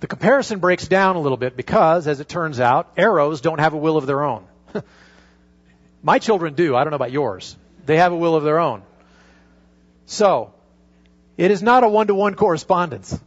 the 0.04 0.08
comparison 0.08 0.58
breaks 0.58 0.86
down 0.86 1.16
a 1.16 1.18
little 1.18 1.38
bit 1.38 1.56
because, 1.56 2.06
as 2.06 2.20
it 2.20 2.28
turns 2.28 2.60
out, 2.60 2.92
arrows 2.94 3.40
don't 3.40 3.58
have 3.58 3.72
a 3.72 3.78
will 3.78 3.96
of 3.96 4.04
their 4.04 4.22
own. 4.22 4.44
My 6.02 6.18
children 6.18 6.52
do. 6.52 6.76
I 6.76 6.84
don't 6.84 6.90
know 6.90 6.96
about 6.96 7.10
yours. 7.10 7.56
They 7.86 7.96
have 7.96 8.12
a 8.12 8.16
will 8.16 8.36
of 8.36 8.44
their 8.44 8.58
own. 8.58 8.82
So, 10.04 10.52
it 11.38 11.50
is 11.50 11.62
not 11.62 11.84
a 11.84 11.88
one 11.88 12.08
to 12.08 12.14
one 12.14 12.34
correspondence, 12.34 13.18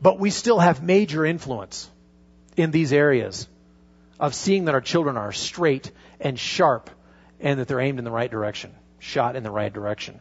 but 0.00 0.18
we 0.18 0.30
still 0.30 0.58
have 0.58 0.82
major 0.82 1.26
influence 1.26 1.90
in 2.56 2.70
these 2.70 2.94
areas 2.94 3.46
of 4.18 4.34
seeing 4.34 4.64
that 4.64 4.74
our 4.74 4.80
children 4.80 5.18
are 5.18 5.32
straight 5.32 5.90
and 6.20 6.38
sharp 6.38 6.88
and 7.38 7.60
that 7.60 7.68
they're 7.68 7.80
aimed 7.80 7.98
in 7.98 8.06
the 8.06 8.10
right 8.10 8.30
direction, 8.30 8.72
shot 8.98 9.36
in 9.36 9.42
the 9.42 9.50
right 9.50 9.74
direction. 9.74 10.18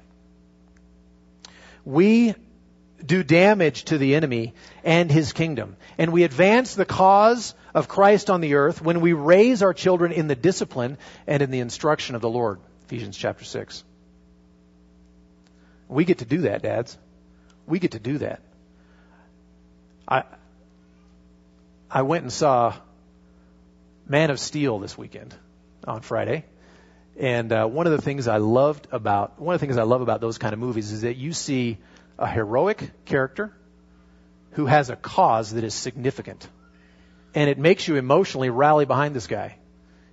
We 1.86 2.36
do 3.06 3.24
damage 3.24 3.86
to 3.86 3.98
the 3.98 4.16
enemy 4.16 4.54
and 4.84 5.12
his 5.12 5.34
kingdom. 5.34 5.76
And 5.98 6.12
we 6.12 6.24
advance 6.24 6.76
the 6.76 6.86
cause 6.86 7.54
of 7.74 7.88
Christ 7.88 8.30
on 8.30 8.42
the 8.42 8.56
earth 8.56 8.82
when 8.82 9.02
we 9.02 9.14
raise 9.14 9.62
our 9.62 9.74
children 9.74 10.12
in 10.12 10.28
the 10.28 10.36
discipline 10.36 10.98
and 11.28 11.42
in 11.42 11.52
the 11.52 11.60
instruction 11.60 12.16
of 12.16 12.22
the 12.22 12.30
Lord. 12.30 12.60
Ephesians 12.86 13.18
chapter 13.18 13.46
6. 13.46 13.84
We 15.88 16.06
get 16.06 16.20
to 16.20 16.26
do 16.26 16.40
that, 16.40 16.64
dads. 16.64 16.98
We 17.66 17.80
get 17.80 17.92
to 17.92 18.00
do 18.00 18.18
that. 18.20 18.42
I, 20.08 20.24
I 21.90 22.02
went 22.02 22.24
and 22.24 22.34
saw 22.34 22.74
Man 24.08 24.30
of 24.30 24.40
Steel 24.40 24.80
this 24.80 24.98
weekend 24.98 25.36
on 25.86 26.02
Friday. 26.02 26.46
And 27.20 27.52
uh, 27.52 27.66
one 27.66 27.88
of 27.88 27.92
the 27.92 28.02
things 28.02 28.28
I 28.28 28.38
loved 28.38 28.88
about 28.92 29.42
one 29.42 29.56
of 29.56 29.60
the 29.60 29.66
things 29.66 29.78
I 29.78 29.84
love 29.84 30.02
about 30.02 30.22
those 30.22 30.38
kind 30.38 30.54
of 30.54 30.60
movies 30.60 30.92
is 30.92 31.02
that 31.02 31.16
you 31.16 31.34
see 31.34 31.78
a 32.18 32.28
heroic 32.28 32.92
character 33.06 33.54
who 34.52 34.66
has 34.66 34.90
a 34.90 34.96
cause 34.96 35.52
that 35.54 35.64
is 35.64 35.74
significant, 35.74 36.48
and 37.36 37.50
it 37.50 37.58
makes 37.58 37.88
you 37.88 37.96
emotionally 37.96 38.50
rally 38.50 38.86
behind 38.86 39.16
this 39.16 39.28
guy, 39.28 39.58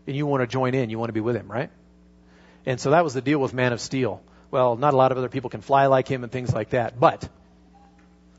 and 0.06 0.14
you 0.14 0.26
want 0.26 0.42
to 0.42 0.46
join 0.46 0.74
in, 0.74 0.90
you 0.90 0.98
want 0.98 1.08
to 1.08 1.14
be 1.14 1.20
with 1.20 1.36
him, 1.36 1.50
right? 1.50 1.70
And 2.66 2.80
so 2.80 2.90
that 2.90 3.04
was 3.04 3.14
the 3.14 3.22
deal 3.22 3.38
with 3.38 3.54
Man 3.54 3.72
of 3.72 3.80
Steel. 3.80 4.22
Well, 4.50 4.76
not 4.76 4.94
a 4.94 4.96
lot 4.96 5.12
of 5.12 5.18
other 5.18 5.28
people 5.28 5.50
can 5.50 5.60
fly 5.60 5.86
like 5.86 6.08
him 6.08 6.22
and 6.22 6.32
things 6.32 6.52
like 6.52 6.70
that, 6.70 6.98
but 6.98 7.28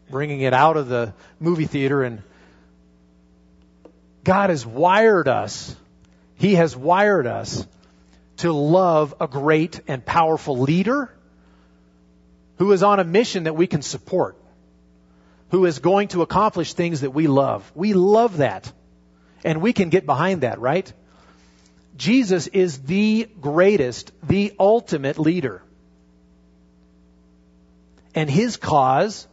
bringing 0.09 0.41
it 0.41 0.53
out 0.53 0.77
of 0.77 0.87
the 0.87 1.13
movie 1.39 1.65
theater 1.65 2.03
and 2.03 2.21
God 4.23 4.49
has 4.49 4.65
wired 4.65 5.27
us. 5.27 5.75
He 6.35 6.55
has 6.55 6.75
wired 6.75 7.27
us 7.27 7.65
to 8.37 8.51
love 8.51 9.13
a 9.21 9.27
great 9.27 9.79
and 9.87 10.03
powerful 10.05 10.57
leader 10.59 11.14
who 12.57 12.71
is 12.71 12.83
on 12.83 12.99
a 12.99 13.03
mission 13.03 13.43
that 13.43 13.55
we 13.55 13.67
can 13.67 13.81
support, 13.81 14.37
who 15.49 15.65
is 15.65 15.79
going 15.79 16.09
to 16.09 16.21
accomplish 16.21 16.73
things 16.73 17.01
that 17.01 17.11
we 17.11 17.27
love. 17.27 17.69
We 17.75 17.93
love 17.93 18.37
that. 18.37 18.71
And 19.43 19.61
we 19.61 19.73
can 19.73 19.89
get 19.89 20.05
behind 20.05 20.41
that, 20.41 20.59
right? 20.59 20.91
Jesus 21.97 22.47
is 22.47 22.79
the 22.79 23.29
greatest, 23.39 24.11
the 24.23 24.53
ultimate 24.59 25.19
leader. 25.19 25.61
And 28.13 28.29
his 28.29 28.57
cause 28.57 29.27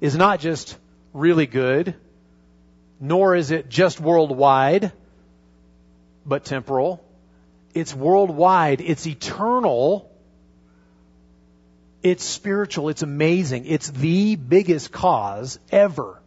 is 0.00 0.16
not 0.16 0.40
just 0.40 0.76
really 1.12 1.46
good 1.46 1.94
nor 3.02 3.34
is 3.34 3.50
it 3.50 3.68
just 3.68 3.98
worldwide, 3.98 4.92
but 6.24 6.44
temporal. 6.44 7.04
It's 7.74 7.92
worldwide. 7.92 8.80
It's 8.80 9.08
eternal. 9.08 10.08
It's 12.02 12.24
spiritual. 12.24 12.88
It's 12.88 13.02
amazing. 13.02 13.66
It's 13.66 13.88
the 13.88 14.36
biggest 14.36 14.90
cause 14.90 15.58
ever. 15.70 16.18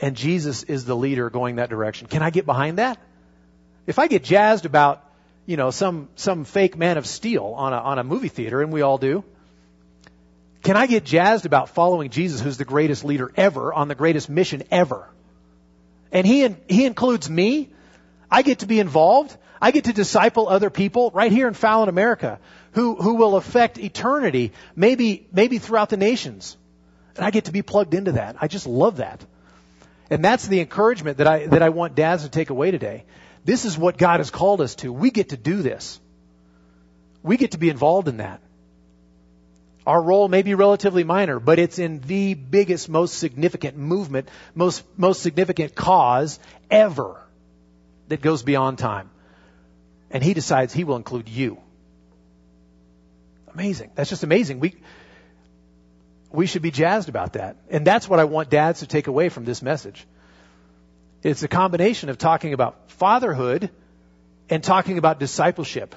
And 0.00 0.16
Jesus 0.16 0.62
is 0.64 0.84
the 0.84 0.96
leader 0.96 1.30
going 1.30 1.56
that 1.56 1.70
direction. 1.70 2.08
Can 2.08 2.22
I 2.22 2.30
get 2.30 2.46
behind 2.46 2.78
that? 2.78 2.98
If 3.86 3.98
I 3.98 4.06
get 4.06 4.22
jazzed 4.22 4.64
about, 4.64 5.04
you 5.46 5.56
know, 5.56 5.70
some, 5.70 6.08
some 6.16 6.44
fake 6.44 6.76
man 6.76 6.98
of 6.98 7.06
steel 7.06 7.54
on 7.56 7.72
a, 7.72 7.76
on 7.76 7.98
a 7.98 8.04
movie 8.04 8.28
theater, 8.28 8.62
and 8.62 8.72
we 8.72 8.82
all 8.82 8.98
do, 8.98 9.24
Can 10.62 10.76
I 10.76 10.86
get 10.86 11.04
jazzed 11.04 11.46
about 11.46 11.70
following 11.70 12.10
Jesus, 12.10 12.40
who's 12.40 12.56
the 12.56 12.64
greatest 12.64 13.04
leader 13.04 13.32
ever, 13.36 13.72
on 13.72 13.88
the 13.88 13.94
greatest 13.94 14.28
mission 14.28 14.62
ever? 14.70 15.08
And 16.12 16.26
he, 16.26 16.48
he 16.68 16.84
includes 16.84 17.30
me. 17.30 17.70
I 18.30 18.42
get 18.42 18.60
to 18.60 18.66
be 18.66 18.80
involved. 18.80 19.36
I 19.60 19.70
get 19.70 19.84
to 19.84 19.92
disciple 19.92 20.48
other 20.48 20.70
people 20.70 21.10
right 21.12 21.32
here 21.32 21.48
in 21.48 21.54
Fallon, 21.54 21.88
America, 21.88 22.38
who, 22.72 22.94
who 22.94 23.14
will 23.14 23.36
affect 23.36 23.78
eternity, 23.78 24.52
maybe, 24.76 25.26
maybe 25.32 25.58
throughout 25.58 25.88
the 25.88 25.96
nations. 25.96 26.56
And 27.16 27.24
I 27.24 27.30
get 27.30 27.46
to 27.46 27.52
be 27.52 27.62
plugged 27.62 27.94
into 27.94 28.12
that. 28.12 28.36
I 28.40 28.46
just 28.46 28.66
love 28.66 28.98
that. 28.98 29.24
And 30.10 30.24
that's 30.24 30.46
the 30.46 30.60
encouragement 30.60 31.18
that 31.18 31.26
I, 31.26 31.46
that 31.46 31.62
I 31.62 31.70
want 31.70 31.94
dads 31.94 32.22
to 32.22 32.28
take 32.28 32.50
away 32.50 32.70
today. 32.70 33.04
This 33.44 33.64
is 33.64 33.76
what 33.76 33.98
God 33.98 34.20
has 34.20 34.30
called 34.30 34.60
us 34.60 34.74
to. 34.76 34.92
We 34.92 35.10
get 35.10 35.30
to 35.30 35.36
do 35.36 35.62
this. 35.62 35.98
We 37.22 37.36
get 37.36 37.52
to 37.52 37.58
be 37.58 37.70
involved 37.70 38.08
in 38.08 38.18
that. 38.18 38.40
Our 39.86 40.00
role 40.00 40.28
may 40.28 40.42
be 40.42 40.54
relatively 40.54 41.02
minor, 41.02 41.40
but 41.40 41.58
it's 41.58 41.78
in 41.78 42.00
the 42.00 42.34
biggest, 42.34 42.88
most 42.88 43.18
significant 43.18 43.76
movement, 43.76 44.28
most, 44.54 44.84
most 44.98 45.22
significant 45.22 45.74
cause 45.74 46.38
ever 46.70 47.22
that 48.08 48.20
goes 48.20 48.42
beyond 48.42 48.78
time. 48.78 49.10
And 50.10 50.22
he 50.22 50.34
decides 50.34 50.72
he 50.72 50.84
will 50.84 50.96
include 50.96 51.28
you. 51.28 51.58
Amazing. 53.52 53.90
That's 53.94 54.10
just 54.10 54.22
amazing. 54.24 54.60
We, 54.60 54.76
we 56.30 56.46
should 56.46 56.62
be 56.62 56.70
jazzed 56.70 57.08
about 57.08 57.34
that. 57.34 57.56
And 57.70 57.86
that's 57.86 58.08
what 58.08 58.18
I 58.18 58.24
want 58.24 58.50
dads 58.50 58.80
to 58.80 58.86
take 58.86 59.06
away 59.06 59.28
from 59.28 59.44
this 59.44 59.62
message. 59.62 60.06
It's 61.22 61.42
a 61.42 61.48
combination 61.48 62.08
of 62.08 62.18
talking 62.18 62.52
about 62.52 62.90
fatherhood 62.92 63.70
and 64.48 64.62
talking 64.62 64.98
about 64.98 65.18
discipleship. 65.18 65.94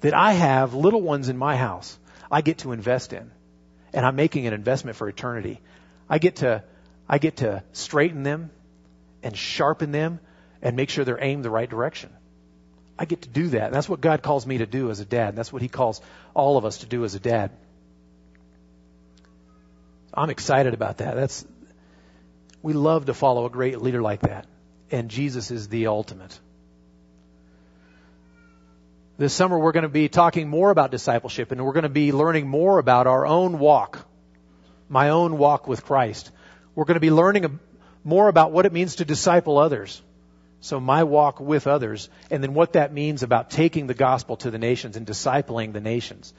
That 0.00 0.14
I 0.14 0.32
have 0.32 0.74
little 0.74 1.00
ones 1.00 1.28
in 1.28 1.38
my 1.38 1.56
house 1.56 1.98
I 2.30 2.40
get 2.42 2.58
to 2.58 2.72
invest 2.72 3.12
in. 3.12 3.30
And 3.92 4.04
I'm 4.04 4.16
making 4.16 4.46
an 4.46 4.52
investment 4.52 4.96
for 4.96 5.08
eternity. 5.08 5.60
I 6.08 6.18
get 6.18 6.36
to, 6.36 6.64
I 7.08 7.18
get 7.18 7.38
to 7.38 7.62
straighten 7.72 8.22
them 8.22 8.50
and 9.22 9.36
sharpen 9.36 9.90
them 9.92 10.20
and 10.62 10.76
make 10.76 10.90
sure 10.90 11.04
they're 11.04 11.22
aimed 11.22 11.44
the 11.44 11.50
right 11.50 11.68
direction. 11.68 12.10
I 12.98 13.04
get 13.04 13.22
to 13.22 13.28
do 13.28 13.48
that. 13.48 13.66
And 13.66 13.74
that's 13.74 13.88
what 13.88 14.00
God 14.00 14.22
calls 14.22 14.46
me 14.46 14.58
to 14.58 14.66
do 14.66 14.90
as 14.90 15.00
a 15.00 15.04
dad. 15.04 15.36
That's 15.36 15.52
what 15.52 15.62
He 15.62 15.68
calls 15.68 16.00
all 16.34 16.56
of 16.56 16.64
us 16.64 16.78
to 16.78 16.86
do 16.86 17.04
as 17.04 17.14
a 17.14 17.20
dad. 17.20 17.50
I'm 20.14 20.30
excited 20.30 20.72
about 20.72 20.98
that. 20.98 21.14
That's 21.14 21.46
we 22.62 22.72
love 22.72 23.06
to 23.06 23.14
follow 23.14 23.44
a 23.44 23.50
great 23.50 23.80
leader 23.80 24.00
like 24.00 24.22
that. 24.22 24.46
And 24.90 25.10
Jesus 25.10 25.50
is 25.50 25.68
the 25.68 25.88
ultimate. 25.88 26.38
This 29.18 29.34
summer 29.34 29.58
we're 29.58 29.72
going 29.72 29.82
to 29.82 29.88
be 29.88 30.08
talking 30.08 30.48
more 30.48 30.70
about 30.70 30.90
discipleship 30.90 31.52
and 31.52 31.64
we're 31.64 31.72
going 31.72 31.84
to 31.84 31.88
be 31.88 32.12
learning 32.12 32.48
more 32.48 32.78
about 32.78 33.06
our 33.06 33.26
own 33.26 33.58
walk. 33.58 34.06
My 34.88 35.10
own 35.10 35.36
walk 35.38 35.66
with 35.66 35.84
Christ. 35.84 36.30
We're 36.74 36.84
going 36.84 36.94
to 36.96 37.00
be 37.00 37.10
learning 37.10 37.58
more 38.04 38.28
about 38.28 38.52
what 38.52 38.66
it 38.66 38.72
means 38.72 38.96
to 38.96 39.04
disciple 39.04 39.58
others. 39.58 40.00
So 40.66 40.80
my 40.80 41.04
walk 41.04 41.38
with 41.38 41.68
others 41.68 42.08
and 42.28 42.42
then 42.42 42.52
what 42.52 42.72
that 42.72 42.92
means 42.92 43.22
about 43.22 43.50
taking 43.50 43.86
the 43.86 43.94
gospel 43.94 44.36
to 44.38 44.50
the 44.50 44.58
nations 44.58 44.96
and 44.96 45.06
discipling 45.06 45.72
the 45.72 45.80
nations. 45.80 46.34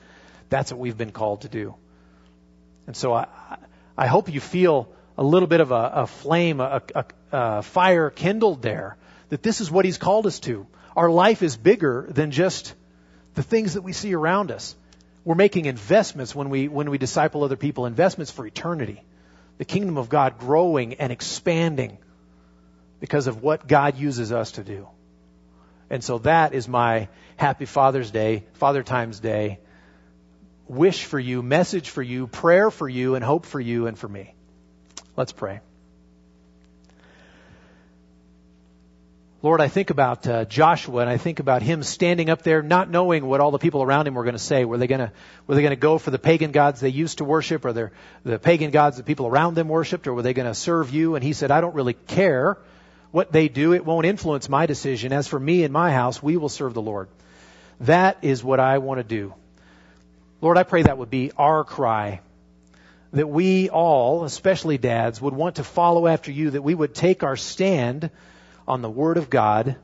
That's 0.49 0.69
what 0.69 0.79
we've 0.79 0.97
been 0.97 1.13
called 1.13 1.41
to 1.41 1.47
do. 1.47 1.75
And 2.87 2.95
so 2.95 3.13
I, 3.13 3.27
I 3.97 4.07
hope 4.07 4.27
you 4.29 4.41
feel 4.41 4.89
a 5.17 5.23
little 5.23 5.47
bit 5.47 5.61
of 5.61 5.71
a, 5.71 5.91
a 6.03 6.07
flame, 6.07 6.59
a, 6.59 6.81
a, 6.93 7.05
a 7.31 7.61
fire 7.61 8.09
kindled 8.09 8.61
there, 8.61 8.97
that 9.29 9.43
this 9.43 9.61
is 9.61 9.71
what 9.71 9.85
He's 9.85 9.97
called 9.97 10.27
us 10.27 10.41
to. 10.41 10.67
Our 10.93 11.09
life 11.09 11.41
is 11.41 11.55
bigger 11.55 12.05
than 12.09 12.31
just 12.31 12.73
the 13.35 13.43
things 13.43 13.75
that 13.75 13.81
we 13.81 13.93
see 13.93 14.13
around 14.13 14.51
us. 14.51 14.75
We're 15.23 15.35
making 15.35 15.67
investments 15.67 16.35
when 16.35 16.49
we, 16.49 16.67
when 16.67 16.89
we 16.89 16.97
disciple 16.97 17.45
other 17.45 17.55
people, 17.55 17.85
investments 17.85 18.31
for 18.31 18.45
eternity. 18.45 19.01
The 19.57 19.65
kingdom 19.65 19.97
of 19.97 20.09
God 20.09 20.37
growing 20.37 20.95
and 20.95 21.13
expanding 21.13 21.97
because 22.99 23.27
of 23.27 23.41
what 23.43 23.67
God 23.67 23.97
uses 23.97 24.31
us 24.31 24.53
to 24.53 24.63
do. 24.63 24.87
And 25.89 26.03
so 26.03 26.17
that 26.19 26.53
is 26.53 26.67
my 26.67 27.07
happy 27.37 27.65
Father's 27.65 28.11
Day, 28.11 28.43
Father 28.53 28.83
Times 28.83 29.19
Day 29.19 29.59
wish 30.67 31.05
for 31.05 31.19
you, 31.19 31.41
message 31.41 31.89
for 31.89 32.01
you, 32.01 32.27
prayer 32.27 32.69
for 32.71 32.87
you, 32.87 33.15
and 33.15 33.23
hope 33.23 33.45
for 33.45 33.59
you 33.59 33.87
and 33.87 33.97
for 33.97 34.07
me. 34.07 34.33
Let's 35.15 35.31
pray. 35.31 35.61
Lord, 39.43 39.61
I 39.61 39.67
think 39.67 39.91
about 39.91 40.27
uh, 40.27 40.45
Joshua 40.45 41.01
and 41.01 41.09
I 41.09 41.17
think 41.17 41.39
about 41.39 41.61
him 41.61 41.83
standing 41.83 42.29
up 42.29 42.41
there, 42.41 42.63
not 42.63 42.89
knowing 42.89 43.25
what 43.25 43.39
all 43.39 43.51
the 43.51 43.59
people 43.59 43.83
around 43.83 44.07
him 44.07 44.15
were 44.15 44.23
going 44.23 44.35
to 44.35 44.39
say. 44.39 44.65
Were 44.65 44.77
they 44.77 44.87
going 44.87 44.99
to 44.99 45.11
were 45.45 45.55
they 45.55 45.61
going 45.61 45.71
to 45.71 45.75
go 45.75 45.99
for 45.99 46.09
the 46.09 46.19
pagan 46.19 46.51
gods 46.51 46.79
they 46.79 46.89
used 46.89 47.19
to 47.19 47.23
worship, 47.23 47.63
or 47.63 47.71
the 47.71 47.91
the 48.23 48.39
pagan 48.39 48.71
gods 48.71 48.97
that 48.97 49.05
people 49.05 49.27
around 49.27 49.53
them 49.53 49.69
worshipped, 49.69 50.07
or 50.07 50.13
were 50.15 50.23
they 50.23 50.33
going 50.33 50.47
to 50.47 50.55
serve 50.55 50.89
you? 50.89 51.15
And 51.15 51.23
he 51.23 51.33
said, 51.33 51.51
I 51.51 51.61
don't 51.61 51.75
really 51.75 51.93
care 51.93 52.57
what 53.11 53.31
they 53.31 53.47
do; 53.47 53.73
it 53.73 53.85
won't 53.85 54.05
influence 54.05 54.49
my 54.49 54.65
decision. 54.65 55.13
As 55.13 55.27
for 55.27 55.39
me 55.39 55.63
and 55.63 55.73
my 55.73 55.91
house, 55.91 56.21
we 56.21 56.37
will 56.37 56.49
serve 56.49 56.73
the 56.73 56.81
Lord. 56.81 57.09
That 57.81 58.17
is 58.21 58.43
what 58.43 58.59
I 58.59 58.79
want 58.79 58.99
to 58.99 59.03
do. 59.03 59.33
Lord, 60.41 60.57
I 60.57 60.63
pray 60.63 60.83
that 60.83 60.97
would 60.97 61.09
be 61.09 61.31
our 61.37 61.63
cry. 61.63 62.21
That 63.13 63.27
we 63.27 63.69
all, 63.69 64.25
especially 64.25 64.77
dads, 64.77 65.21
would 65.21 65.33
want 65.33 65.55
to 65.55 65.63
follow 65.63 66.07
after 66.07 66.31
you, 66.31 66.51
that 66.51 66.61
we 66.61 66.75
would 66.75 66.93
take 66.93 67.23
our 67.23 67.37
stand 67.37 68.09
on 68.67 68.81
the 68.81 68.89
Word 68.89 69.17
of 69.17 69.29
God, 69.29 69.77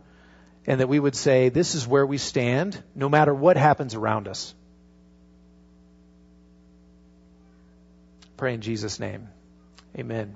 and 0.68 0.80
that 0.80 0.90
we 0.90 1.00
would 1.00 1.16
say, 1.16 1.50
This 1.50 1.76
is 1.76 1.88
where 1.88 2.06
we 2.06 2.18
stand, 2.18 2.82
no 2.96 3.10
matter 3.10 3.34
what 3.34 3.58
happens 3.58 3.96
around 3.96 4.28
us. 4.28 4.54
Pray 8.38 8.54
in 8.54 8.62
Jesus' 8.62 9.00
name. 9.00 9.30
Amen. 9.98 10.36